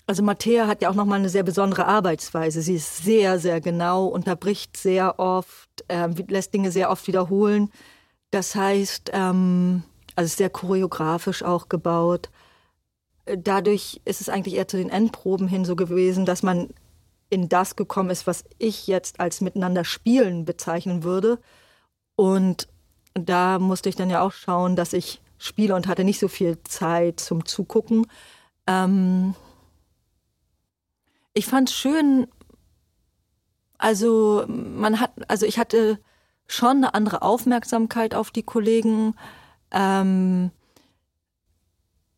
also 0.07 0.23
Matthäa 0.23 0.67
hat 0.67 0.81
ja 0.81 0.89
auch 0.89 0.95
nochmal 0.95 1.19
eine 1.19 1.29
sehr 1.29 1.43
besondere 1.43 1.85
Arbeitsweise. 1.85 2.61
Sie 2.61 2.75
ist 2.75 3.03
sehr, 3.03 3.39
sehr 3.39 3.59
genau, 3.59 4.05
unterbricht 4.05 4.77
sehr 4.77 5.19
oft, 5.19 5.69
äh, 5.89 6.07
lässt 6.29 6.53
Dinge 6.53 6.71
sehr 6.71 6.89
oft 6.89 7.07
wiederholen. 7.07 7.69
Das 8.31 8.55
heißt, 8.55 9.11
ähm, 9.13 9.83
also 10.15 10.33
sehr 10.33 10.49
choreografisch 10.49 11.43
auch 11.43 11.67
gebaut. 11.67 12.29
Dadurch 13.25 14.01
ist 14.05 14.21
es 14.21 14.29
eigentlich 14.29 14.55
eher 14.55 14.69
zu 14.69 14.77
den 14.77 14.89
Endproben 14.89 15.49
hin 15.49 15.65
so 15.65 15.75
gewesen, 15.75 16.25
dass 16.25 16.41
man 16.41 16.69
in 17.29 17.49
das 17.49 17.75
gekommen 17.75 18.09
ist, 18.09 18.25
was 18.25 18.45
ich 18.57 18.87
jetzt 18.87 19.19
als 19.19 19.41
miteinander 19.41 19.83
spielen 19.83 20.45
bezeichnen 20.45 21.03
würde. 21.03 21.39
Und 22.15 22.69
da 23.13 23.59
musste 23.59 23.89
ich 23.89 23.97
dann 23.97 24.09
ja 24.09 24.21
auch 24.21 24.31
schauen, 24.31 24.77
dass 24.77 24.93
ich 24.93 25.21
spiele 25.37 25.75
und 25.75 25.87
hatte 25.87 26.05
nicht 26.05 26.19
so 26.19 26.29
viel 26.29 26.57
Zeit 26.63 27.19
zum 27.19 27.45
Zugucken. 27.45 28.07
Ähm, 28.65 29.35
ich 31.37 31.45
fand 31.45 31.69
es 31.69 31.75
schön, 31.75 32.27
also 33.77 34.43
man 34.47 34.99
hat, 34.99 35.11
also 35.27 35.45
ich 35.45 35.59
hatte 35.59 35.99
schon 36.47 36.77
eine 36.77 36.93
andere 36.95 37.21
Aufmerksamkeit 37.21 38.15
auf 38.15 38.31
die 38.31 38.43
Kollegen. 38.43 39.13
Ähm, 39.71 40.49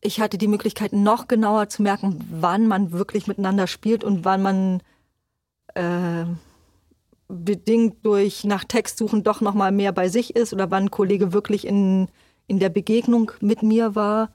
ich 0.00 0.20
hatte 0.20 0.38
die 0.38 0.48
Möglichkeit, 0.48 0.94
noch 0.94 1.28
genauer 1.28 1.68
zu 1.68 1.82
merken, 1.82 2.24
wann 2.30 2.66
man 2.66 2.92
wirklich 2.92 3.26
miteinander 3.26 3.66
spielt 3.66 4.04
und 4.04 4.24
wann 4.24 4.40
man 4.40 4.82
äh, 5.74 6.24
bedingt 7.28 8.04
durch 8.06 8.44
nach 8.44 8.64
Text 8.64 8.96
suchen 8.96 9.22
doch 9.22 9.42
noch 9.42 9.54
mal 9.54 9.70
mehr 9.70 9.92
bei 9.92 10.08
sich 10.08 10.34
ist 10.34 10.54
oder 10.54 10.70
wann 10.70 10.84
ein 10.84 10.90
Kollege 10.90 11.34
wirklich 11.34 11.66
in, 11.66 12.08
in 12.46 12.58
der 12.58 12.70
Begegnung 12.70 13.32
mit 13.40 13.62
mir 13.62 13.94
war. 13.94 14.32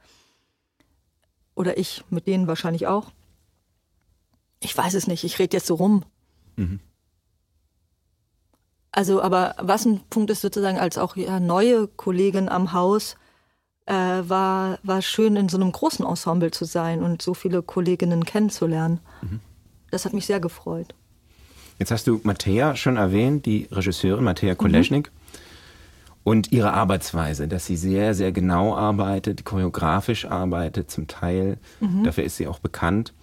Oder 1.56 1.78
ich 1.80 2.04
mit 2.12 2.28
denen 2.28 2.48
wahrscheinlich 2.48 2.86
auch. 2.86 3.12
Ich 4.60 4.76
weiß 4.76 4.94
es 4.94 5.08
nicht, 5.08 5.24
ich 5.24 5.40
rede 5.40 5.58
jetzt 5.58 5.68
so 5.68 5.76
rum. 5.76 6.04
Mhm. 6.56 6.80
Also, 8.92 9.22
aber 9.22 9.56
was 9.60 9.86
ein 9.86 10.02
Punkt 10.10 10.30
ist 10.30 10.42
sozusagen 10.42 10.80
als 10.80 10.98
auch 10.98 11.18
ja, 11.18 11.40
neue 11.40 11.88
Kollegin 11.88 12.48
am 12.48 12.72
Haus, 12.72 13.18
äh, 13.86 13.94
war, 13.94 14.80
war 14.84 15.02
schön 15.02 15.36
in 15.36 15.50
so 15.50 15.58
einem 15.58 15.72
großen 15.72 16.06
Ensemble 16.06 16.52
zu 16.52 16.66
sein 16.66 17.04
und 17.04 17.22
so 17.22 17.34
viele 17.34 17.62
Kolleginnen 17.62 18.26
kennenzulernen. 18.26 19.00
Mhm. 19.22 19.42
Das 19.92 20.06
hat 20.06 20.14
mich 20.14 20.26
sehr 20.26 20.40
gefreut. 20.40 20.96
Jetzt 21.78 21.92
hast 21.92 22.08
du 22.08 22.22
Mattea 22.24 22.76
schon 22.76 22.98
erwähnt, 22.98 23.46
die 23.46 23.68
Regisseurin 23.72 24.24
Mattea 24.24 24.56
Koleschnik. 24.56 25.12
Mhm. 25.12 25.40
Und 26.24 26.52
ihre 26.52 26.74
Arbeitsweise, 26.74 27.48
dass 27.48 27.68
sie 27.68 27.78
sehr, 27.78 28.16
sehr 28.16 28.32
genau 28.32 28.76
arbeitet, 28.76 29.46
choreografisch 29.46 30.26
arbeitet 30.26 30.90
zum 30.90 31.08
Teil. 31.08 31.60
Mhm. 31.82 32.04
Dafür 32.04 32.24
ist 32.24 32.38
sie 32.38 32.48
auch 32.48 32.60
bekannt. 32.60 33.14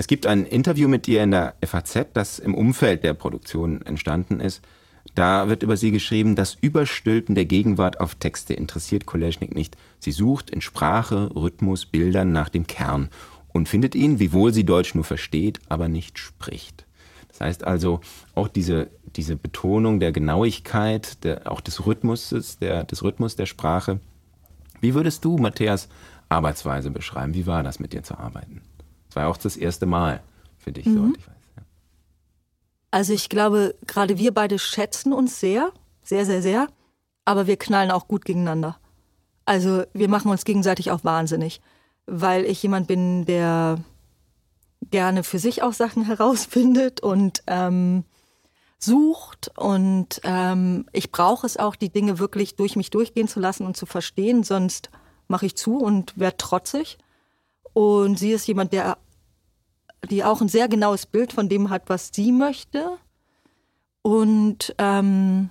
Es 0.00 0.06
gibt 0.06 0.26
ein 0.26 0.46
Interview 0.46 0.88
mit 0.88 1.08
ihr 1.08 1.24
in 1.24 1.32
der 1.32 1.54
FAZ, 1.64 2.06
das 2.14 2.38
im 2.38 2.54
Umfeld 2.54 3.02
der 3.02 3.14
Produktion 3.14 3.82
entstanden 3.82 4.38
ist. 4.38 4.62
Da 5.16 5.48
wird 5.48 5.64
über 5.64 5.76
sie 5.76 5.90
geschrieben, 5.90 6.36
das 6.36 6.54
Überstülpen 6.60 7.34
der 7.34 7.46
Gegenwart 7.46 7.98
auf 7.98 8.14
Texte 8.14 8.54
interessiert 8.54 9.06
Koleschnik 9.06 9.54
nicht. 9.54 9.76
Sie 9.98 10.12
sucht 10.12 10.50
in 10.50 10.60
Sprache, 10.60 11.34
Rhythmus, 11.34 11.84
Bildern 11.84 12.30
nach 12.30 12.48
dem 12.48 12.68
Kern 12.68 13.08
und 13.48 13.68
findet 13.68 13.96
ihn, 13.96 14.20
wiewohl 14.20 14.52
sie 14.52 14.64
Deutsch 14.64 14.94
nur 14.94 15.02
versteht, 15.02 15.58
aber 15.68 15.88
nicht 15.88 16.20
spricht. 16.20 16.86
Das 17.26 17.40
heißt 17.40 17.64
also, 17.64 18.00
auch 18.36 18.46
diese, 18.46 18.90
diese 19.16 19.34
Betonung 19.34 19.98
der 19.98 20.12
Genauigkeit, 20.12 21.24
der, 21.24 21.50
auch 21.50 21.60
des 21.60 21.86
Rhythmuses, 21.86 22.58
der, 22.58 22.84
des 22.84 23.02
Rhythmus 23.02 23.34
der 23.34 23.46
Sprache. 23.46 23.98
Wie 24.80 24.94
würdest 24.94 25.24
du 25.24 25.38
Matthias 25.38 25.88
Arbeitsweise 26.28 26.92
beschreiben? 26.92 27.34
Wie 27.34 27.46
war 27.46 27.64
das 27.64 27.80
mit 27.80 27.92
dir 27.92 28.04
zu 28.04 28.16
arbeiten? 28.16 28.62
War 29.18 29.26
auch 29.26 29.36
das 29.36 29.56
erste 29.56 29.84
Mal 29.84 30.22
für 30.58 30.70
dich, 30.70 30.86
mhm. 30.86 30.94
soweit 30.94 31.16
ich 31.16 31.26
weiß. 31.26 31.34
Ja. 31.56 31.62
Also 32.92 33.12
ich 33.12 33.28
glaube, 33.28 33.74
gerade 33.88 34.16
wir 34.16 34.32
beide 34.32 34.60
schätzen 34.60 35.12
uns 35.12 35.40
sehr, 35.40 35.72
sehr, 36.04 36.24
sehr, 36.24 36.40
sehr, 36.40 36.68
aber 37.24 37.48
wir 37.48 37.56
knallen 37.56 37.90
auch 37.90 38.06
gut 38.06 38.24
gegeneinander. 38.24 38.78
Also 39.44 39.82
wir 39.92 40.08
machen 40.08 40.30
uns 40.30 40.44
gegenseitig 40.44 40.92
auch 40.92 41.02
wahnsinnig, 41.02 41.60
weil 42.06 42.44
ich 42.44 42.62
jemand 42.62 42.86
bin, 42.86 43.24
der 43.24 43.80
gerne 44.88 45.24
für 45.24 45.40
sich 45.40 45.64
auch 45.64 45.72
Sachen 45.72 46.04
herausfindet 46.06 47.00
und 47.00 47.42
ähm, 47.48 48.04
sucht. 48.78 49.50
Und 49.56 50.20
ähm, 50.22 50.86
ich 50.92 51.10
brauche 51.10 51.44
es 51.44 51.56
auch, 51.56 51.74
die 51.74 51.90
Dinge 51.90 52.20
wirklich 52.20 52.54
durch 52.54 52.76
mich 52.76 52.90
durchgehen 52.90 53.26
zu 53.26 53.40
lassen 53.40 53.66
und 53.66 53.76
zu 53.76 53.84
verstehen, 53.84 54.44
sonst 54.44 54.90
mache 55.26 55.46
ich 55.46 55.56
zu 55.56 55.78
und 55.78 56.16
werde 56.20 56.36
trotzig. 56.36 56.98
Und 57.72 58.16
sie 58.16 58.30
ist 58.30 58.46
jemand, 58.46 58.72
der 58.72 58.96
die 60.10 60.24
auch 60.24 60.40
ein 60.40 60.48
sehr 60.48 60.68
genaues 60.68 61.06
Bild 61.06 61.32
von 61.32 61.48
dem 61.48 61.70
hat, 61.70 61.84
was 61.86 62.10
sie 62.12 62.32
möchte. 62.32 62.98
Und 64.02 64.74
ähm, 64.78 65.50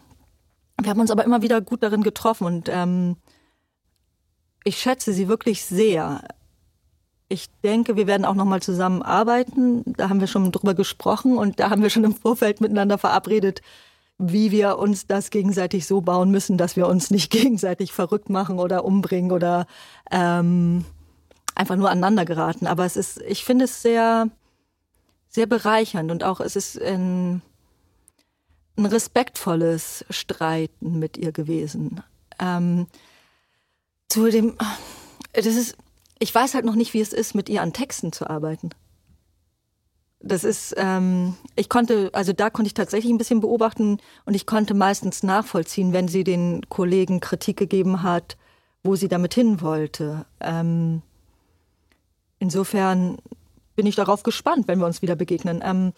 wir 0.81 0.89
haben 0.89 1.01
uns 1.01 1.11
aber 1.11 1.25
immer 1.25 1.41
wieder 1.41 1.61
gut 1.61 1.83
darin 1.83 2.03
getroffen 2.03 2.45
und 2.45 2.69
ähm, 2.69 3.17
ich 4.63 4.77
schätze 4.77 5.13
sie 5.13 5.27
wirklich 5.27 5.63
sehr. 5.63 6.21
Ich 7.29 7.47
denke, 7.63 7.95
wir 7.95 8.07
werden 8.07 8.25
auch 8.25 8.35
noch 8.35 8.45
mal 8.45 8.61
zusammen 8.61 9.01
arbeiten. 9.01 9.83
Da 9.97 10.09
haben 10.09 10.19
wir 10.19 10.27
schon 10.27 10.51
drüber 10.51 10.73
gesprochen 10.73 11.37
und 11.37 11.59
da 11.59 11.69
haben 11.69 11.81
wir 11.81 11.89
schon 11.89 12.03
im 12.03 12.15
Vorfeld 12.15 12.61
miteinander 12.61 12.97
verabredet, 12.97 13.61
wie 14.17 14.51
wir 14.51 14.77
uns 14.77 15.07
das 15.07 15.29
gegenseitig 15.29 15.85
so 15.85 16.01
bauen 16.01 16.31
müssen, 16.31 16.57
dass 16.57 16.75
wir 16.75 16.87
uns 16.87 17.11
nicht 17.11 17.31
gegenseitig 17.31 17.91
verrückt 17.91 18.29
machen 18.29 18.59
oder 18.59 18.85
umbringen 18.85 19.31
oder 19.31 19.67
ähm, 20.11 20.85
einfach 21.55 21.75
nur 21.75 21.89
aneinander 21.89 22.25
geraten. 22.25 22.67
Aber 22.67 22.85
es 22.85 22.95
ist, 22.95 23.21
ich 23.21 23.43
finde 23.43 23.65
es 23.65 23.81
sehr, 23.81 24.29
sehr 25.37 25.45
bereichernd 25.45 26.09
und 26.09 26.23
auch 26.23 26.39
es 26.39 26.55
ist 26.55 26.81
ein, 26.81 27.43
ein 28.75 28.85
respektvolles 28.87 30.03
Streiten 30.09 30.97
mit 30.97 31.15
ihr 31.15 31.31
gewesen. 31.31 32.01
Ähm, 32.39 32.87
zu 34.09 34.31
dem, 34.31 34.57
das 35.33 35.45
ist, 35.45 35.77
ich 36.17 36.33
weiß 36.33 36.55
halt 36.55 36.65
noch 36.65 36.73
nicht, 36.73 36.95
wie 36.95 37.01
es 37.01 37.13
ist, 37.13 37.35
mit 37.35 37.49
ihr 37.49 37.61
an 37.61 37.71
Texten 37.71 38.11
zu 38.11 38.27
arbeiten. 38.27 38.71
Das 40.21 40.43
ist, 40.43 40.73
ähm, 40.75 41.35
ich 41.55 41.69
konnte, 41.69 42.09
also 42.13 42.33
da 42.33 42.49
konnte 42.49 42.69
ich 42.69 42.73
tatsächlich 42.73 43.13
ein 43.13 43.19
bisschen 43.19 43.39
beobachten 43.39 43.99
und 44.25 44.33
ich 44.33 44.47
konnte 44.47 44.73
meistens 44.73 45.21
nachvollziehen, 45.21 45.93
wenn 45.93 46.07
sie 46.07 46.23
den 46.23 46.67
Kollegen 46.67 47.19
Kritik 47.19 47.57
gegeben 47.57 48.01
hat, 48.01 48.37
wo 48.81 48.95
sie 48.95 49.07
damit 49.07 49.35
hin 49.35 49.61
wollte. 49.61 50.25
Ähm, 50.39 51.03
insofern 52.39 53.19
bin 53.77 53.85
ich 53.85 53.95
darauf 53.95 54.23
gespannt, 54.23 54.67
wenn 54.67 54.79
wir 54.79 54.87
uns 54.87 55.01
wieder 55.01 55.15
begegnen. 55.15 55.61
Ähm, 55.63 55.93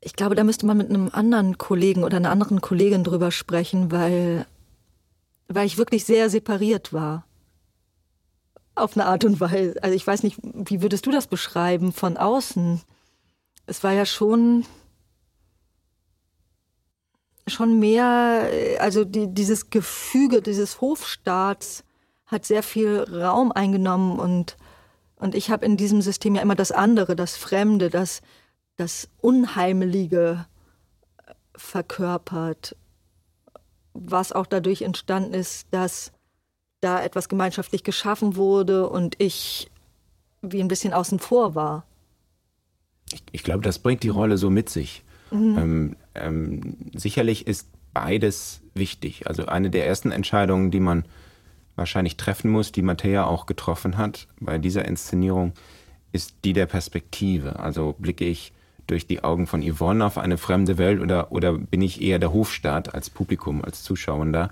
ich 0.00 0.14
glaube, 0.14 0.36
da 0.36 0.44
müsste 0.44 0.64
man 0.64 0.78
mit 0.78 0.88
einem 0.88 1.10
anderen 1.12 1.58
Kollegen 1.58 2.04
oder 2.04 2.16
einer 2.16 2.30
anderen 2.30 2.60
Kollegin 2.60 3.04
drüber 3.04 3.30
sprechen, 3.30 3.90
weil, 3.90 4.46
weil 5.48 5.66
ich 5.66 5.76
wirklich 5.76 6.04
sehr 6.04 6.30
separiert 6.30 6.94
war 6.94 7.26
auf 8.76 8.96
eine 8.96 9.06
Art 9.06 9.24
und 9.24 9.40
Weise. 9.40 9.82
Also 9.82 9.94
ich 9.94 10.06
weiß 10.06 10.22
nicht, 10.22 10.38
wie 10.42 10.80
würdest 10.80 11.06
du 11.06 11.10
das 11.10 11.26
beschreiben 11.26 11.92
von 11.92 12.16
außen? 12.16 12.80
Es 13.66 13.82
war 13.82 13.92
ja 13.92 14.06
schon 14.06 14.64
schon 17.46 17.78
mehr, 17.78 18.48
also 18.78 19.04
die, 19.04 19.26
dieses 19.26 19.68
Gefüge 19.68 20.40
dieses 20.40 20.80
Hofstaats 20.80 21.84
hat 22.26 22.46
sehr 22.46 22.62
viel 22.62 23.00
Raum 23.00 23.52
eingenommen 23.52 24.18
und 24.18 24.56
und 25.16 25.34
ich 25.34 25.50
habe 25.50 25.64
in 25.64 25.76
diesem 25.76 26.02
System 26.02 26.34
ja 26.34 26.42
immer 26.42 26.54
das 26.54 26.72
andere, 26.72 27.16
das 27.16 27.36
Fremde, 27.36 27.90
das 27.90 28.22
das 28.76 29.08
Unheimliche 29.20 30.46
verkörpert, 31.54 32.76
was 33.92 34.32
auch 34.32 34.46
dadurch 34.46 34.82
entstanden 34.82 35.34
ist, 35.34 35.68
dass 35.70 36.12
da 36.80 37.02
etwas 37.02 37.28
gemeinschaftlich 37.28 37.84
geschaffen 37.84 38.36
wurde 38.36 38.88
und 38.88 39.14
ich 39.18 39.70
wie 40.42 40.60
ein 40.60 40.68
bisschen 40.68 40.92
außen 40.92 41.20
vor 41.20 41.54
war. 41.54 41.86
Ich, 43.12 43.22
ich 43.32 43.44
glaube, 43.44 43.62
das 43.62 43.78
bringt 43.78 44.02
die 44.02 44.08
Rolle 44.08 44.36
so 44.36 44.50
mit 44.50 44.68
sich. 44.68 45.04
Mhm. 45.30 45.58
Ähm, 45.58 45.96
ähm, 46.14 46.76
sicherlich 46.94 47.46
ist 47.46 47.68
beides 47.94 48.60
wichtig. 48.74 49.26
Also 49.26 49.46
eine 49.46 49.70
der 49.70 49.86
ersten 49.86 50.10
Entscheidungen, 50.10 50.70
die 50.70 50.80
man 50.80 51.04
wahrscheinlich 51.76 52.16
treffen 52.16 52.50
muss, 52.50 52.72
die 52.72 52.82
Mattea 52.82 53.24
auch 53.24 53.46
getroffen 53.46 53.96
hat 53.96 54.28
bei 54.40 54.58
dieser 54.58 54.84
Inszenierung, 54.84 55.52
ist 56.12 56.34
die 56.44 56.52
der 56.52 56.66
Perspektive. 56.66 57.58
Also 57.58 57.94
blicke 57.98 58.24
ich 58.24 58.52
durch 58.86 59.06
die 59.06 59.24
Augen 59.24 59.46
von 59.46 59.62
Yvonne 59.62 60.04
auf 60.04 60.18
eine 60.18 60.36
fremde 60.36 60.78
Welt 60.78 61.00
oder, 61.00 61.32
oder 61.32 61.54
bin 61.54 61.82
ich 61.82 62.02
eher 62.02 62.18
der 62.18 62.32
Hofstaat 62.32 62.94
als 62.94 63.10
Publikum, 63.10 63.64
als 63.64 63.82
Zuschauender? 63.82 64.50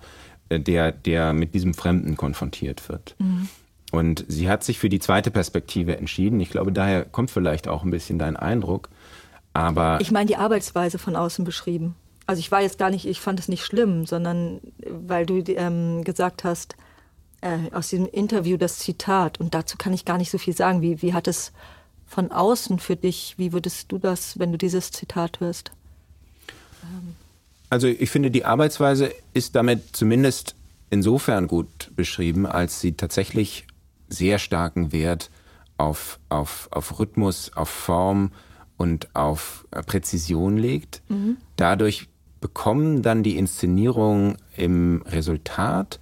Äh, 0.53 0.61
der, 0.61 0.93
der 0.93 1.33
mit 1.33 1.55
diesem 1.55 1.75
Fremden 1.75 2.17
konfrontiert 2.17 2.89
wird. 2.89 3.15
Mhm. 3.19 3.49
Und 3.91 4.25
sie 4.29 4.49
hat 4.49 4.65
sich 4.65 4.79
für 4.79 4.89
die 4.89 5.01
zweite 5.01 5.31
Perspektive 5.31 5.97
entschieden. 5.99 6.41
Ich 6.41 6.51
glaube, 6.51 6.73
daher 6.73 7.05
kommt 7.05 7.31
vielleicht 7.31 7.69
auch 7.69 7.85
ein 7.85 7.91
bisschen 7.91 8.19
dein 8.19 8.37
Eindruck. 8.37 8.89
Aber 9.53 9.99
ich 10.01 10.11
meine 10.11 10.27
die 10.27 10.37
Arbeitsweise 10.37 10.99
von 10.99 11.15
außen 11.15 11.45
beschrieben. 11.45 11.95
Also 12.27 12.41
ich 12.41 12.51
war 12.51 12.63
jetzt 12.63 12.79
gar 12.79 12.89
nicht, 12.89 13.07
ich 13.07 13.21
fand 13.21 13.39
es 13.39 13.49
nicht 13.49 13.65
schlimm, 13.65 14.07
sondern 14.07 14.61
weil 14.89 15.27
du 15.27 15.43
ähm, 15.47 16.05
gesagt 16.05 16.45
hast, 16.45 16.77
äh, 17.43 17.71
aus 17.73 17.89
diesem 17.89 18.07
Interview 18.07 18.57
das 18.57 18.79
Zitat, 18.79 19.39
und 19.39 19.55
dazu 19.55 19.77
kann 19.77 19.93
ich 19.93 20.05
gar 20.05 20.17
nicht 20.17 20.31
so 20.31 20.39
viel 20.39 20.57
sagen. 20.57 20.81
Wie, 20.81 21.03
wie 21.03 21.13
hat 21.13 21.29
es 21.29 21.53
von 22.07 22.33
außen 22.33 22.79
für 22.79 22.97
dich, 22.97 23.35
wie 23.37 23.53
würdest 23.53 23.93
du 23.93 23.99
das, 23.99 24.39
wenn 24.39 24.53
du 24.53 24.59
dieses 24.59 24.91
Zitat 24.91 25.41
hörst? 25.41 25.73
Ähm. 26.83 27.15
Also 27.69 27.87
ich 27.87 28.11
finde, 28.11 28.31
die 28.31 28.45
Arbeitsweise 28.45 29.13
ist 29.33 29.57
damit 29.57 29.97
zumindest 29.97 30.55
insofern 30.91 31.49
gut 31.49 31.91
beschrieben, 31.97 32.45
als 32.47 32.81
sie 32.81 32.93
tatsächlich 32.93 33.67
sehr 34.09 34.39
starken 34.39 34.93
Wert 34.93 35.31
auf, 35.79 36.19
auf, 36.29 36.69
auf 36.71 36.99
Rhythmus, 36.99 37.51
auf 37.55 37.71
Form 37.71 38.31
und 38.77 39.15
auf 39.17 39.67
äh, 39.71 39.83
Präzision 39.83 40.59
legt. 40.59 41.01
Mhm. 41.09 41.39
Dadurch 41.57 42.09
bekommen 42.43 43.03
dann 43.03 43.23
die 43.23 43.39
Inszenierungen 43.39 44.37
im 44.57 45.03
Resultat 45.07 45.99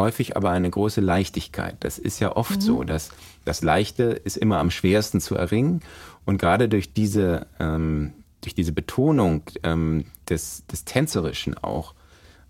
häufig 0.00 0.36
aber 0.36 0.50
eine 0.50 0.68
große 0.68 1.00
Leichtigkeit. 1.00 1.76
Das 1.80 1.98
ist 1.98 2.18
ja 2.20 2.34
oft 2.34 2.56
mhm. 2.56 2.60
so, 2.60 2.84
dass 2.84 3.10
das 3.44 3.62
Leichte 3.62 4.04
ist 4.04 4.36
immer 4.36 4.58
am 4.58 4.70
schwersten 4.70 5.20
zu 5.20 5.36
erringen. 5.36 5.82
Und 6.24 6.38
gerade 6.38 6.68
durch 6.68 6.92
diese 6.92 7.46
ähm, 7.58 8.12
durch 8.40 8.54
diese 8.54 8.72
Betonung 8.72 9.42
ähm, 9.62 10.04
des, 10.28 10.64
des 10.66 10.84
Tänzerischen 10.84 11.56
auch, 11.58 11.94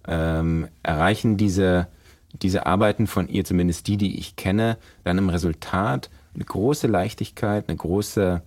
ähm, 0.06 0.68
erreichen 0.82 1.36
diese, 1.36 1.88
diese 2.32 2.66
Arbeiten 2.66 3.06
von 3.06 3.28
ihr, 3.28 3.44
zumindest 3.44 3.86
die, 3.86 3.96
die 3.96 4.18
ich 4.18 4.36
kenne, 4.36 4.78
dann 5.04 5.18
im 5.18 5.28
Resultat 5.28 6.10
eine 6.34 6.44
große 6.44 6.86
Leichtigkeit, 6.86 7.68
eine 7.68 7.76
große 7.76 8.42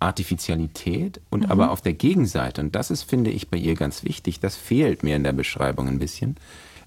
Artificialität 0.00 1.20
und 1.30 1.44
mhm. 1.44 1.50
aber 1.50 1.70
auf 1.70 1.80
der 1.80 1.94
Gegenseite, 1.94 2.60
und 2.60 2.74
das 2.74 2.90
ist, 2.90 3.02
finde 3.02 3.30
ich, 3.30 3.48
bei 3.48 3.56
ihr 3.56 3.74
ganz 3.74 4.04
wichtig, 4.04 4.40
das 4.40 4.56
fehlt 4.56 5.02
mir 5.02 5.16
in 5.16 5.24
der 5.24 5.32
Beschreibung 5.32 5.88
ein 5.88 5.98
bisschen, 5.98 6.36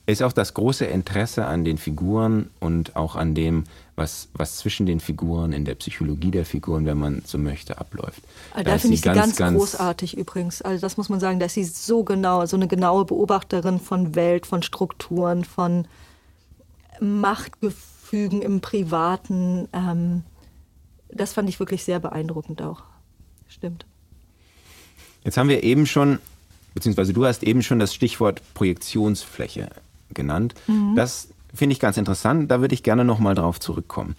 ist 0.10 0.22
auch 0.24 0.34
das 0.34 0.54
große 0.54 0.86
Interesse 0.86 1.46
an 1.46 1.63
den 1.63 1.78
Figuren 1.78 2.50
und 2.60 2.96
auch 2.96 3.16
an 3.16 3.36
dem, 3.36 3.66
was, 3.96 4.30
was 4.34 4.58
zwischen 4.58 4.86
den 4.86 5.00
Figuren, 5.00 5.51
in 5.51 5.66
der 5.66 5.75
Psychologie 5.75 6.32
der 6.32 6.46
Figuren, 6.46 6.86
wenn 6.86 6.98
man 6.98 7.22
so 7.25 7.38
möchte, 7.38 7.78
abläuft. 7.78 8.22
Also 8.51 8.63
da, 8.63 8.72
da 8.72 8.78
finde 8.78 8.96
ich 8.96 9.01
sie 9.01 9.10
ganz, 9.10 9.36
ganz, 9.36 9.58
großartig 9.58 10.18
übrigens. 10.18 10.62
Also 10.62 10.82
das 10.82 10.98
muss 10.98 11.10
man 11.10 11.20
sagen, 11.20 11.39
dass 11.39 11.54
sie 11.54 11.63
so 11.63 12.04
genau, 12.04 12.46
so 12.46 12.56
eine 12.56 12.68
genaue 12.68 13.06
Beobachterin 13.06 13.80
von 13.80 14.16
Welt, 14.16 14.46
von 14.46 14.63
Strukturen, 14.63 15.44
von 15.44 15.88
Machtgefügen 17.01 18.42
im 18.42 18.62
Privaten. 18.62 19.68
Ähm, 19.74 20.24
das 21.10 21.34
fand 21.34 21.50
ich 21.50 21.60
wirklich 21.60 21.84
sehr 21.84 22.00
beeindruckend 22.00 22.62
auch. 22.62 22.84
Stimmt. 23.48 23.86
Jetzt 25.24 25.38
haben 25.38 25.50
wir 25.50 25.63
eben 25.63 25.86
schon, 25.86 26.20
beziehungsweise 26.74 27.13
du 27.13 27.25
hast 27.25 27.44
eben 27.44 27.63
schon 27.63 27.80
das 27.80 27.94
Stichwort 27.94 28.42
Projektionsfläche 28.54 29.70
genannt. 30.13 30.56
Mhm. 30.68 30.96
Das 30.96 31.30
finde 31.54 31.74
ich 31.74 31.80
ganz 31.80 31.98
interessant. 31.98 32.50
Da 32.51 32.62
würde 32.62 32.74
ich 32.74 32.84
gerne 32.84 33.06
nochmal 33.06 33.36
drauf 33.36 33.60
zurückkommen. 33.60 34.16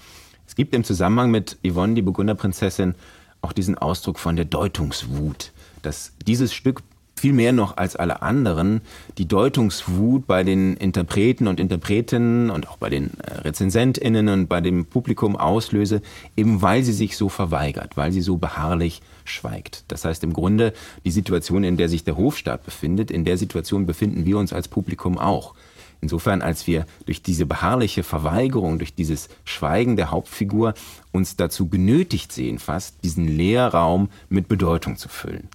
Es 0.46 0.56
gibt 0.56 0.74
im 0.74 0.84
Zusammenhang 0.84 1.30
mit 1.30 1.58
Yvonne, 1.66 1.94
die 1.94 2.02
Burgunderprinzessin, 2.02 2.94
auch 3.42 3.52
diesen 3.52 3.78
Ausdruck 3.78 4.18
von 4.18 4.36
der 4.36 4.44
Deutungswut, 4.44 5.52
dass 5.82 6.12
dieses 6.26 6.52
Stück 6.52 6.82
viel 7.20 7.32
mehr 7.34 7.52
noch 7.52 7.76
als 7.76 7.96
alle 7.96 8.22
anderen 8.22 8.80
die 9.18 9.28
Deutungswut 9.28 10.26
bei 10.26 10.42
den 10.42 10.76
Interpreten 10.78 11.48
und 11.48 11.60
Interpretinnen 11.60 12.48
und 12.48 12.66
auch 12.68 12.78
bei 12.78 12.88
den 12.88 13.10
äh, 13.20 13.32
Rezensentinnen 13.42 14.28
und 14.28 14.48
bei 14.48 14.62
dem 14.62 14.86
Publikum 14.86 15.36
auslöse, 15.36 16.00
eben 16.36 16.62
weil 16.62 16.82
sie 16.82 16.94
sich 16.94 17.18
so 17.18 17.28
verweigert, 17.28 17.98
weil 17.98 18.10
sie 18.10 18.22
so 18.22 18.38
beharrlich 18.38 19.02
schweigt. 19.24 19.84
Das 19.88 20.06
heißt 20.06 20.24
im 20.24 20.32
Grunde 20.32 20.72
die 21.04 21.10
Situation, 21.10 21.62
in 21.62 21.76
der 21.76 21.90
sich 21.90 22.04
der 22.04 22.16
Hofstaat 22.16 22.64
befindet, 22.64 23.10
in 23.10 23.26
der 23.26 23.36
Situation 23.36 23.84
befinden 23.84 24.24
wir 24.24 24.38
uns 24.38 24.54
als 24.54 24.68
Publikum 24.68 25.18
auch. 25.18 25.54
Insofern, 26.00 26.40
als 26.40 26.66
wir 26.66 26.86
durch 27.04 27.22
diese 27.22 27.46
beharrliche 27.46 28.02
Verweigerung, 28.02 28.78
durch 28.78 28.94
dieses 28.94 29.28
Schweigen 29.44 29.96
der 29.96 30.10
Hauptfigur 30.10 30.74
uns 31.12 31.36
dazu 31.36 31.68
genötigt 31.68 32.32
sehen, 32.32 32.58
fast 32.58 33.04
diesen 33.04 33.28
Leerraum 33.28 34.08
mit 34.28 34.48
Bedeutung 34.48 34.96
zu 34.96 35.08
füllen. 35.08 35.48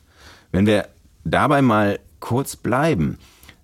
Wenn 0.51 0.67
wir 0.67 0.87
dabei 1.23 1.61
mal 1.61 1.99
kurz 2.19 2.55
bleiben, 2.55 3.17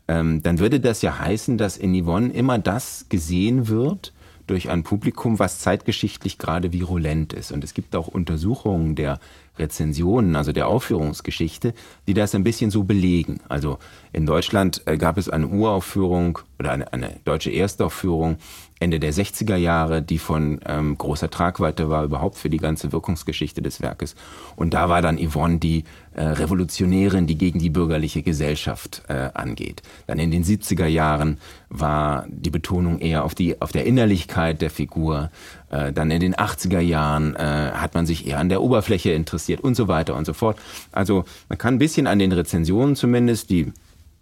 ähm, 0.08 0.42
dann 0.42 0.60
würde 0.60 0.80
das 0.80 1.02
ja 1.02 1.20
heißen, 1.20 1.58
dass 1.58 1.78
in 1.78 2.04
Yvonne 2.04 2.34
immer 2.34 2.58
das 2.58 3.06
gesehen 3.10 3.68
wird, 3.68 4.12
durch 4.48 4.70
ein 4.70 4.84
Publikum, 4.84 5.40
was 5.40 5.60
zeitgeschichtlich 5.60 6.38
gerade 6.38 6.74
virulent 6.74 7.32
ist. 7.32 7.52
Und 7.52 7.64
es 7.64 7.74
gibt 7.74 7.96
auch 7.96 8.08
Untersuchungen 8.08 8.96
der 8.96 9.20
Rezensionen, 9.62 10.36
also 10.36 10.52
der 10.52 10.68
Aufführungsgeschichte, 10.68 11.74
die 12.08 12.14
das 12.14 12.36
ein 12.36 12.44
bisschen 12.44 12.72
so 12.72 12.84
belegen. 12.84 13.40
Also 13.48 13.78
in 14.12 14.26
Deutschland 14.26 14.82
äh, 14.86 14.98
gab 14.98 15.18
es 15.18 15.30
eine 15.30 15.48
Uraufführung 15.48 16.40
oder 16.60 16.72
eine, 16.72 16.92
eine 16.92 17.20
deutsche 17.24 17.52
Erstaufführung 17.52 18.38
Ende 18.82 19.00
der 19.00 19.14
60er 19.14 19.56
Jahre, 19.56 20.02
die 20.02 20.18
von 20.18 20.60
ähm, 20.66 20.98
großer 20.98 21.30
Tragweite 21.30 21.90
war 21.90 22.04
überhaupt 22.04 22.38
für 22.38 22.50
die 22.50 22.58
ganze 22.58 22.92
Wirkungsgeschichte 22.92 23.62
des 23.62 23.82
Werkes. 23.82 24.16
Und 24.56 24.74
da 24.74 24.90
war 24.90 25.02
dann 25.02 25.18
Yvonne 25.18 25.60
die 25.60 25.84
äh, 26.14 26.24
Revolutionärin, 26.24 27.28
die 27.28 27.38
gegen 27.38 27.60
die 27.60 27.70
bürgerliche 27.70 28.24
Gesellschaft 28.24 29.04
äh, 29.08 29.30
angeht. 29.34 29.84
Dann 30.08 30.20
in 30.20 30.32
den 30.32 30.44
70er 30.44 30.88
Jahren 30.88 31.38
war 31.70 32.26
die 32.28 32.50
Betonung 32.50 33.00
eher 33.00 33.24
auf, 33.24 33.36
die, 33.36 33.62
auf 33.62 33.72
der 33.72 33.86
Innerlichkeit 33.86 34.62
der 34.62 34.72
Figur. 34.72 35.30
Äh, 35.70 35.94
dann 35.94 36.10
in 36.10 36.20
den 36.20 36.36
80er 36.36 36.80
Jahren 36.80 37.36
äh, 37.36 37.72
hat 37.74 37.94
man 37.94 38.06
sich 38.06 38.28
eher 38.28 38.40
an 38.40 38.50
der 38.50 38.62
Oberfläche 38.62 39.12
interessiert 39.12 39.62
und 39.62 39.76
so 39.76 39.88
weiter 39.88 40.16
und 40.16 40.26
so 40.26 40.34
fort. 40.34 40.58
Also 40.92 41.24
man 41.50 41.58
kann 41.58 41.76
ein 41.76 41.80
bisschen 41.80 42.08
an 42.08 42.20
den 42.20 42.32
Rezensionen 42.32 42.96
zumindest, 42.96 43.52
die 43.52 43.72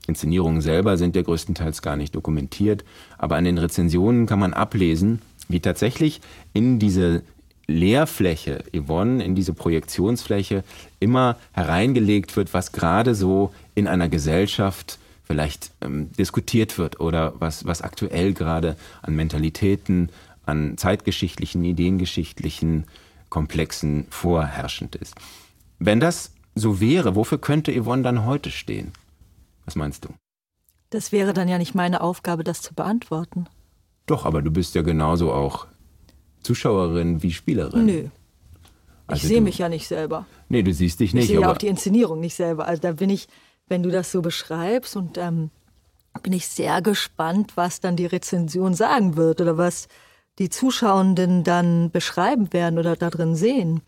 Inszenierungen 0.09 0.61
selber 0.61 0.97
sind 0.97 1.15
ja 1.15 1.21
größtenteils 1.21 1.81
gar 1.81 1.95
nicht 1.95 2.13
dokumentiert, 2.15 2.83
aber 3.17 3.37
an 3.37 3.45
den 3.45 3.57
Rezensionen 3.57 4.25
kann 4.25 4.39
man 4.39 4.53
ablesen, 4.53 5.21
wie 5.47 5.61
tatsächlich 5.61 6.21
in 6.53 6.79
diese 6.79 7.23
Leerfläche, 7.67 8.63
Yvonne, 8.75 9.23
in 9.23 9.35
diese 9.35 9.53
Projektionsfläche 9.53 10.63
immer 10.99 11.37
hereingelegt 11.53 12.35
wird, 12.35 12.53
was 12.53 12.71
gerade 12.71 13.15
so 13.15 13.53
in 13.75 13.87
einer 13.87 14.09
Gesellschaft 14.09 14.97
vielleicht 15.23 15.71
ähm, 15.81 16.11
diskutiert 16.13 16.79
wird 16.79 16.99
oder 16.99 17.33
was, 17.39 17.65
was 17.65 17.81
aktuell 17.81 18.33
gerade 18.33 18.75
an 19.03 19.15
Mentalitäten, 19.15 20.09
an 20.45 20.77
zeitgeschichtlichen, 20.77 21.63
ideengeschichtlichen 21.63 22.85
Komplexen 23.29 24.07
vorherrschend 24.09 24.95
ist. 24.95 25.13
Wenn 25.77 25.99
das 25.99 26.31
so 26.55 26.81
wäre, 26.81 27.15
wofür 27.15 27.37
könnte 27.37 27.71
Yvonne 27.71 28.01
dann 28.01 28.25
heute 28.25 28.49
stehen? 28.49 28.91
Was 29.69 29.75
meinst 29.75 30.03
du? 30.03 30.09
Das 30.89 31.11
wäre 31.11 31.31
dann 31.31 31.47
ja 31.47 31.59
nicht 31.59 31.75
meine 31.75 32.01
Aufgabe, 32.01 32.43
das 32.43 32.63
zu 32.63 32.73
beantworten. 32.73 33.45
Doch, 34.07 34.25
aber 34.25 34.41
du 34.41 34.49
bist 34.49 34.73
ja 34.73 34.81
genauso 34.81 35.31
auch 35.31 35.67
Zuschauerin 36.41 37.21
wie 37.21 37.31
Spielerin. 37.31 37.85
Nö. 37.85 38.07
Also 39.05 39.21
ich 39.21 39.27
sehe 39.27 39.41
mich 39.41 39.59
ja 39.59 39.69
nicht 39.69 39.87
selber. 39.87 40.25
Nee, 40.47 40.63
du 40.63 40.73
siehst 40.73 41.01
dich 41.01 41.13
nicht. 41.13 41.25
Ich 41.25 41.29
sehe 41.29 41.41
ja 41.41 41.51
auch 41.51 41.57
die 41.59 41.67
Inszenierung 41.67 42.19
nicht 42.19 42.33
selber. 42.33 42.65
Also 42.65 42.81
da 42.81 42.93
bin 42.93 43.11
ich, 43.11 43.27
wenn 43.67 43.83
du 43.83 43.91
das 43.91 44.11
so 44.11 44.23
beschreibst 44.23 44.95
und 44.95 45.19
ähm, 45.19 45.51
bin 46.23 46.33
ich 46.33 46.47
sehr 46.47 46.81
gespannt, 46.81 47.55
was 47.55 47.79
dann 47.79 47.95
die 47.95 48.07
Rezension 48.07 48.73
sagen 48.73 49.17
wird 49.17 49.39
oder 49.39 49.55
was 49.59 49.87
die 50.39 50.49
Zuschauenden 50.49 51.43
dann 51.43 51.91
beschreiben 51.91 52.51
werden 52.53 52.79
oder 52.79 52.95
da 52.95 53.11
drin 53.11 53.35
sehen. 53.35 53.81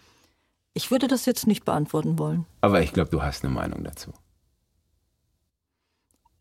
Ich 0.75 0.91
würde 0.91 1.07
das 1.07 1.25
jetzt 1.25 1.47
nicht 1.47 1.65
beantworten 1.65 2.19
wollen. 2.19 2.45
Aber 2.61 2.83
ich 2.83 2.93
glaube, 2.93 3.09
du 3.09 3.23
hast 3.23 3.43
eine 3.43 3.51
Meinung 3.51 3.83
dazu. 3.83 4.13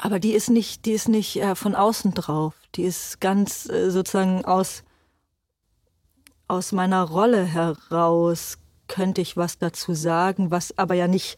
Aber 0.03 0.19
die 0.19 0.33
ist 0.33 0.49
nicht, 0.49 0.87
die 0.87 0.93
ist 0.93 1.09
nicht 1.09 1.37
äh, 1.37 1.55
von 1.55 1.75
außen 1.75 2.15
drauf. 2.15 2.55
Die 2.75 2.85
ist 2.85 3.21
ganz 3.21 3.69
äh, 3.69 3.91
sozusagen 3.91 4.47
aus, 4.47 4.83
aus 6.49 6.73
meiner 6.73 7.03
Rolle 7.03 7.45
heraus 7.45 8.57
könnte 8.89 9.21
ich 9.21 9.37
was 9.37 9.59
dazu 9.59 9.93
sagen, 9.93 10.51
was 10.51 10.77
aber 10.79 10.95
ja 10.95 11.07
nicht. 11.07 11.37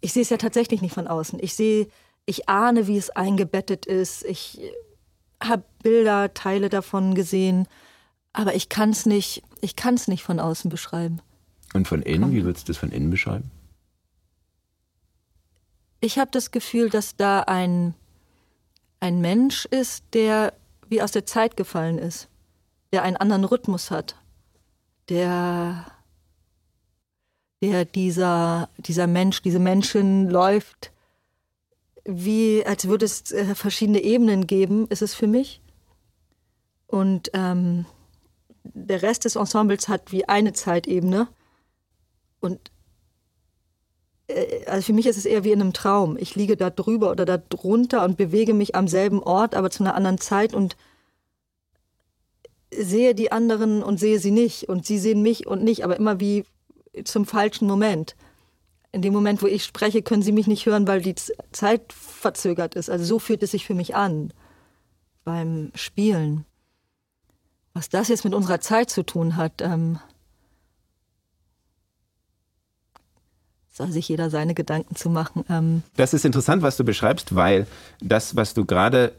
Ich 0.00 0.14
sehe 0.14 0.22
es 0.22 0.30
ja 0.30 0.38
tatsächlich 0.38 0.80
nicht 0.80 0.94
von 0.94 1.06
außen. 1.06 1.38
Ich 1.42 1.54
sehe, 1.54 1.88
ich 2.24 2.48
ahne, 2.48 2.86
wie 2.86 2.96
es 2.96 3.10
eingebettet 3.10 3.84
ist. 3.84 4.24
Ich 4.24 4.58
habe 5.42 5.64
Bilder, 5.82 6.32
Teile 6.32 6.70
davon 6.70 7.14
gesehen, 7.14 7.68
aber 8.32 8.54
ich 8.54 8.70
kann 8.70 8.90
es 8.90 9.04
nicht, 9.04 9.42
ich 9.60 9.76
kann 9.76 9.94
es 9.94 10.08
nicht 10.08 10.22
von 10.22 10.40
außen 10.40 10.70
beschreiben. 10.70 11.20
Und 11.74 11.86
von 11.86 12.00
innen, 12.00 12.32
wie 12.32 12.44
würdest 12.44 12.68
du 12.68 12.72
es 12.72 12.78
von 12.78 12.90
innen 12.90 13.10
beschreiben? 13.10 13.50
Ich 16.04 16.18
habe 16.18 16.32
das 16.32 16.50
Gefühl, 16.50 16.90
dass 16.90 17.14
da 17.16 17.40
ein, 17.42 17.94
ein 18.98 19.20
Mensch 19.20 19.66
ist, 19.66 20.04
der 20.14 20.52
wie 20.88 21.00
aus 21.00 21.12
der 21.12 21.26
Zeit 21.26 21.56
gefallen 21.56 21.96
ist, 21.96 22.28
der 22.92 23.04
einen 23.04 23.16
anderen 23.16 23.44
Rhythmus 23.44 23.92
hat, 23.92 24.16
der, 25.08 25.86
der 27.62 27.84
dieser, 27.84 28.68
dieser 28.78 29.06
Mensch, 29.06 29.42
diese 29.42 29.60
Menschen 29.60 30.28
läuft, 30.28 30.90
wie 32.04 32.66
als 32.66 32.88
würde 32.88 33.04
es 33.04 33.30
äh, 33.30 33.54
verschiedene 33.54 34.00
Ebenen 34.00 34.48
geben, 34.48 34.88
ist 34.88 35.02
es 35.02 35.14
für 35.14 35.28
mich. 35.28 35.62
Und 36.88 37.30
ähm, 37.32 37.86
der 38.64 39.02
Rest 39.02 39.24
des 39.24 39.36
Ensembles 39.36 39.86
hat 39.86 40.10
wie 40.10 40.28
eine 40.28 40.52
Zeitebene. 40.52 41.28
Und 42.40 42.72
also 44.66 44.86
für 44.86 44.92
mich 44.92 45.06
ist 45.06 45.16
es 45.16 45.24
eher 45.24 45.44
wie 45.44 45.52
in 45.52 45.60
einem 45.60 45.72
Traum. 45.72 46.16
Ich 46.18 46.34
liege 46.34 46.56
da 46.56 46.70
drüber 46.70 47.10
oder 47.10 47.24
da 47.24 47.38
drunter 47.38 48.04
und 48.04 48.16
bewege 48.16 48.54
mich 48.54 48.74
am 48.74 48.88
selben 48.88 49.22
Ort, 49.22 49.54
aber 49.54 49.70
zu 49.70 49.82
einer 49.82 49.94
anderen 49.94 50.18
Zeit 50.18 50.54
und 50.54 50.76
sehe 52.74 53.14
die 53.14 53.32
anderen 53.32 53.82
und 53.82 53.98
sehe 53.98 54.18
sie 54.18 54.30
nicht 54.30 54.68
und 54.68 54.86
sie 54.86 54.98
sehen 54.98 55.22
mich 55.22 55.46
und 55.46 55.62
nicht, 55.62 55.84
aber 55.84 55.96
immer 55.96 56.20
wie 56.20 56.44
zum 57.04 57.26
falschen 57.26 57.66
Moment. 57.66 58.16
In 58.92 59.02
dem 59.02 59.12
Moment, 59.12 59.42
wo 59.42 59.46
ich 59.46 59.64
spreche, 59.64 60.02
können 60.02 60.22
sie 60.22 60.32
mich 60.32 60.46
nicht 60.46 60.66
hören, 60.66 60.86
weil 60.86 61.00
die 61.00 61.14
Zeit 61.52 61.92
verzögert 61.92 62.74
ist. 62.74 62.90
Also 62.90 63.04
so 63.04 63.18
fühlt 63.18 63.42
es 63.42 63.52
sich 63.52 63.64
für 63.64 63.74
mich 63.74 63.94
an 63.94 64.32
beim 65.24 65.70
Spielen. 65.74 66.44
Was 67.72 67.88
das 67.88 68.08
jetzt 68.08 68.24
mit 68.24 68.34
unserer 68.34 68.60
Zeit 68.60 68.90
zu 68.90 69.02
tun 69.02 69.36
hat, 69.36 69.62
ähm, 69.62 69.98
soll 73.72 73.90
sich 73.90 74.08
jeder 74.08 74.30
seine 74.30 74.54
Gedanken 74.54 74.94
zu 74.94 75.08
machen. 75.10 75.44
Ähm 75.48 75.82
das 75.96 76.14
ist 76.14 76.24
interessant, 76.24 76.62
was 76.62 76.76
du 76.76 76.84
beschreibst, 76.84 77.34
weil 77.34 77.66
das, 78.00 78.36
was 78.36 78.54
du 78.54 78.66
gerade 78.66 79.12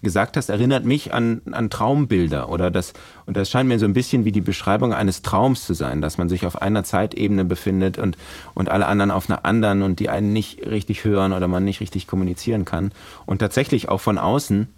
gesagt 0.00 0.36
hast, 0.36 0.48
erinnert 0.48 0.84
mich 0.84 1.12
an, 1.12 1.42
an 1.50 1.68
Traumbilder 1.68 2.48
oder 2.48 2.70
das, 2.70 2.92
und 3.26 3.36
das 3.36 3.50
scheint 3.50 3.68
mir 3.68 3.78
so 3.78 3.84
ein 3.84 3.92
bisschen 3.92 4.24
wie 4.24 4.32
die 4.32 4.40
Beschreibung 4.40 4.92
eines 4.92 5.22
Traums 5.22 5.64
zu 5.64 5.74
sein, 5.74 6.00
dass 6.00 6.18
man 6.18 6.28
sich 6.28 6.46
auf 6.46 6.60
einer 6.60 6.82
Zeitebene 6.84 7.44
befindet 7.44 7.98
und, 7.98 8.16
und 8.54 8.68
alle 8.68 8.86
anderen 8.86 9.10
auf 9.10 9.28
einer 9.28 9.44
anderen 9.44 9.82
und 9.82 10.00
die 10.00 10.08
einen 10.08 10.32
nicht 10.32 10.66
richtig 10.66 11.04
hören 11.04 11.32
oder 11.32 11.46
man 11.46 11.64
nicht 11.64 11.80
richtig 11.80 12.06
kommunizieren 12.06 12.64
kann. 12.64 12.92
Und 13.26 13.38
tatsächlich 13.38 13.88
auch 13.88 14.00
von 14.00 14.18
außen 14.18 14.68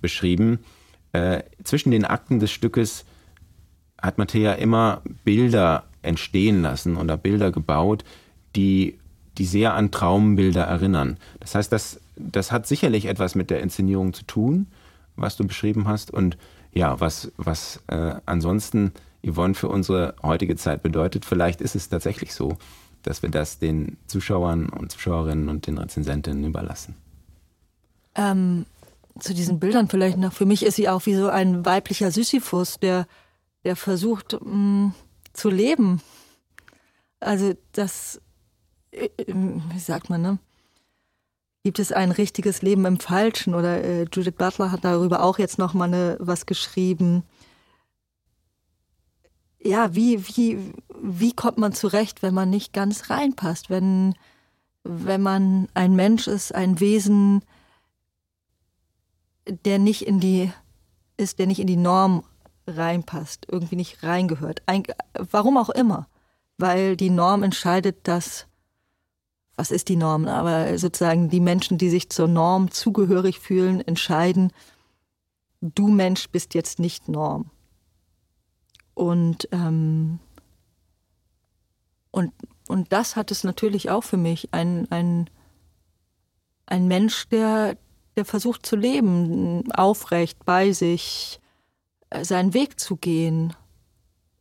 beschrieben, 0.00 0.60
äh, 1.12 1.42
zwischen 1.64 1.90
den 1.90 2.04
Akten 2.04 2.38
des 2.40 2.50
Stückes 2.50 3.04
hat 4.00 4.16
Mattea 4.16 4.52
immer 4.52 5.02
Bilder 5.24 5.84
entstehen 6.02 6.62
lassen 6.62 6.96
oder 6.96 7.18
Bilder 7.18 7.50
gebaut, 7.50 8.04
die, 8.56 8.98
die 9.38 9.46
sehr 9.46 9.74
an 9.74 9.90
Traumbilder 9.90 10.64
erinnern. 10.64 11.18
Das 11.40 11.54
heißt, 11.54 11.72
das, 11.72 12.00
das 12.16 12.52
hat 12.52 12.66
sicherlich 12.66 13.06
etwas 13.06 13.34
mit 13.34 13.50
der 13.50 13.60
Inszenierung 13.60 14.12
zu 14.12 14.24
tun, 14.24 14.66
was 15.16 15.36
du 15.36 15.46
beschrieben 15.46 15.88
hast. 15.88 16.10
Und 16.10 16.36
ja, 16.72 17.00
was, 17.00 17.32
was 17.36 17.82
äh, 17.88 18.14
ansonsten 18.26 18.92
Yvonne 19.26 19.54
für 19.54 19.68
unsere 19.68 20.14
heutige 20.22 20.56
Zeit 20.56 20.82
bedeutet, 20.82 21.24
vielleicht 21.24 21.60
ist 21.60 21.74
es 21.74 21.88
tatsächlich 21.88 22.34
so, 22.34 22.56
dass 23.02 23.22
wir 23.22 23.30
das 23.30 23.58
den 23.58 23.96
Zuschauern 24.06 24.68
und 24.68 24.92
Zuschauerinnen 24.92 25.48
und 25.48 25.66
den 25.66 25.78
Rezensentinnen 25.78 26.44
überlassen. 26.44 26.94
Ähm, 28.14 28.66
zu 29.18 29.34
diesen 29.34 29.58
Bildern 29.58 29.88
vielleicht 29.88 30.18
noch. 30.18 30.32
Für 30.32 30.46
mich 30.46 30.64
ist 30.64 30.76
sie 30.76 30.88
auch 30.88 31.06
wie 31.06 31.14
so 31.14 31.28
ein 31.28 31.64
weiblicher 31.64 32.10
Sisyphus, 32.10 32.78
der, 32.78 33.06
der 33.64 33.76
versucht 33.76 34.38
mh, 34.40 34.54
mm, 34.54 34.94
zu 35.32 35.50
leben. 35.50 36.00
Also 37.20 37.54
das 37.72 38.20
wie 38.92 39.78
sagt 39.78 40.10
man, 40.10 40.22
ne? 40.22 40.38
Gibt 41.62 41.78
es 41.78 41.92
ein 41.92 42.10
richtiges 42.10 42.62
Leben 42.62 42.86
im 42.86 42.98
Falschen? 42.98 43.54
Oder 43.54 43.84
äh, 43.84 44.06
Judith 44.12 44.34
Butler 44.36 44.72
hat 44.72 44.84
darüber 44.84 45.22
auch 45.22 45.38
jetzt 45.38 45.58
noch 45.58 45.74
mal 45.74 45.88
ne, 45.88 46.16
was 46.18 46.46
geschrieben. 46.46 47.22
Ja, 49.62 49.94
wie, 49.94 50.26
wie, 50.26 50.72
wie 51.02 51.34
kommt 51.34 51.58
man 51.58 51.74
zurecht, 51.74 52.22
wenn 52.22 52.32
man 52.32 52.48
nicht 52.48 52.72
ganz 52.72 53.10
reinpasst? 53.10 53.68
Wenn, 53.68 54.14
wenn 54.84 55.20
man 55.20 55.68
ein 55.74 55.94
Mensch 55.94 56.28
ist, 56.28 56.54
ein 56.54 56.80
Wesen, 56.80 57.42
der 59.46 59.78
nicht 59.78 60.06
in 60.06 60.18
die, 60.18 60.50
ist, 61.18 61.38
der 61.38 61.46
nicht 61.46 61.60
in 61.60 61.66
die 61.66 61.76
Norm 61.76 62.24
reinpasst, 62.66 63.46
irgendwie 63.50 63.76
nicht 63.76 64.02
reingehört. 64.02 64.62
Ein, 64.64 64.84
warum 65.14 65.58
auch 65.58 65.70
immer. 65.70 66.08
Weil 66.56 66.96
die 66.96 67.10
Norm 67.10 67.42
entscheidet, 67.42 68.08
dass 68.08 68.46
was 69.60 69.70
ist 69.70 69.90
die 69.90 69.96
Norm, 69.96 70.26
aber 70.26 70.78
sozusagen 70.78 71.28
die 71.28 71.38
Menschen, 71.38 71.76
die 71.76 71.90
sich 71.90 72.08
zur 72.08 72.28
Norm 72.28 72.70
zugehörig 72.70 73.40
fühlen, 73.40 73.86
entscheiden, 73.86 74.54
du 75.60 75.88
Mensch 75.88 76.30
bist 76.30 76.54
jetzt 76.54 76.78
nicht 76.78 77.10
Norm. 77.10 77.50
Und, 78.94 79.50
ähm, 79.52 80.18
und, 82.10 82.32
und 82.68 82.90
das 82.90 83.16
hat 83.16 83.30
es 83.30 83.44
natürlich 83.44 83.90
auch 83.90 84.02
für 84.02 84.16
mich. 84.16 84.48
Ein, 84.54 84.90
ein, 84.90 85.28
ein 86.64 86.88
Mensch, 86.88 87.28
der, 87.28 87.76
der 88.16 88.24
versucht 88.24 88.64
zu 88.64 88.76
leben, 88.76 89.70
aufrecht, 89.72 90.42
bei 90.46 90.72
sich, 90.72 91.38
äh, 92.08 92.24
seinen 92.24 92.54
Weg 92.54 92.80
zu 92.80 92.96
gehen 92.96 93.54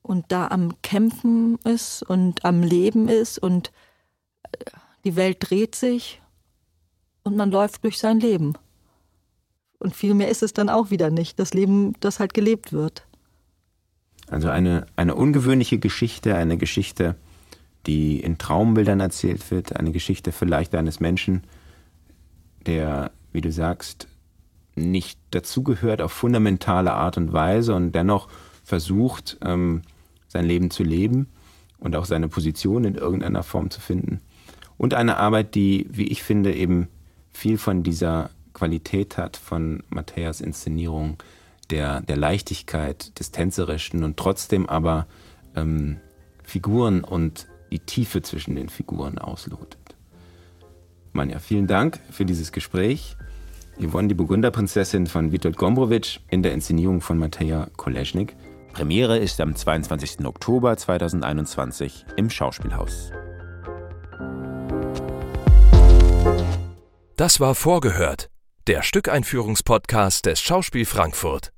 und 0.02 0.32
da 0.32 0.48
am 0.48 0.82
Kämpfen 0.82 1.58
ist 1.66 2.04
und 2.04 2.46
am 2.46 2.64
Leben 2.64 3.10
ist 3.10 3.38
und 3.38 3.74
äh, 4.54 4.64
die 5.04 5.16
Welt 5.16 5.38
dreht 5.40 5.76
sich 5.76 6.22
und 7.24 7.36
man 7.36 7.52
läuft 7.52 7.84
durch 7.84 7.98
sein 7.98 8.20
Leben. 8.20 8.54
Und 9.80 9.96
viel 9.96 10.14
mehr 10.14 10.30
ist 10.30 10.44
es 10.44 10.54
dann 10.54 10.70
auch 10.70 10.92
wieder 10.92 11.10
nicht. 11.10 11.40
Das 11.40 11.54
Leben, 11.54 11.94
das 12.02 12.20
halt 12.20 12.34
gelebt 12.34 12.74
wird. 12.74 13.06
Also 14.28 14.50
eine, 14.50 14.86
eine 14.96 15.16
ungewöhnliche 15.16 15.80
Geschichte, 15.80 16.36
eine 16.36 16.58
Geschichte, 16.58 17.16
die 17.88 18.20
in 18.20 18.38
Traumbildern 18.38 19.00
erzählt 19.00 19.50
wird, 19.52 19.76
eine 19.78 19.92
Geschichte 19.92 20.32
vielleicht 20.32 20.76
eines 20.76 21.00
Menschen, 21.00 21.44
der, 22.66 23.12
wie 23.32 23.42
du 23.42 23.52
sagst, 23.52 24.08
nicht 24.76 25.20
dazugehört 25.32 26.02
auf 26.02 26.12
fundamentale 26.12 26.94
Art 26.94 27.18
und 27.18 27.34
Weise 27.34 27.74
und 27.74 27.94
dennoch 27.94 28.28
versucht, 28.64 29.38
ähm, 29.44 29.82
sein 30.28 30.46
Leben 30.46 30.70
zu 30.70 30.84
leben 30.84 31.28
und 31.80 31.96
auch 31.96 32.06
seine 32.06 32.28
Position 32.28 32.86
in 32.86 32.96
irgendeiner 32.96 33.44
Form 33.44 33.72
zu 33.72 33.82
finden. 33.82 34.22
Und 34.80 34.94
eine 34.94 35.18
Arbeit, 35.18 35.56
die, 35.56 35.88
wie 35.92 36.08
ich 36.08 36.24
finde, 36.24 36.56
eben 36.56 36.88
viel 37.32 37.58
von 37.58 37.84
dieser 37.84 38.30
Qualität 38.54 39.18
hat, 39.18 39.36
von 39.36 39.84
Matthäas 39.90 40.40
Inszenierung, 40.40 41.18
der, 41.70 42.00
der 42.02 42.16
Leichtigkeit, 42.16 43.20
des 43.20 43.32
Tänzerischen 43.32 44.06
und 44.06 44.16
trotzdem 44.16 44.68
aber 44.68 45.06
ähm, 45.54 45.98
Figuren 46.44 47.04
und 47.04 47.46
die 47.72 47.80
Tiefe 47.80 48.22
zwischen 48.22 48.56
den 48.56 48.70
Figuren 48.70 49.18
auslotet. 49.18 49.98
Manja, 51.12 51.40
vielen 51.40 51.68
Dank 51.68 52.00
für 52.10 52.26
dieses 52.26 52.54
Gespräch. 52.54 53.18
Yvonne, 53.82 54.08
die 54.08 54.16
Burgunderprinzessin 54.16 55.08
von 55.08 55.34
Witold 55.34 55.58
Gombrowicz 55.58 56.22
in 56.30 56.42
der 56.42 56.54
Inszenierung 56.54 57.02
von 57.02 57.18
Mateja 57.18 57.68
Koleschnik. 57.76 58.34
Premiere 58.72 59.18
ist 59.18 59.42
am 59.42 59.56
22. 59.56 60.26
Oktober 60.26 60.78
2021 60.78 62.06
im 62.16 62.30
Schauspielhaus. 62.30 63.12
Das 67.20 67.42
war 67.42 67.54
vorgehört, 67.54 68.30
der 68.68 68.82
Stückeinführungspodcast 68.82 70.26
des 70.26 70.40
Schauspiel 70.40 70.86
Frankfurt. 70.86 71.52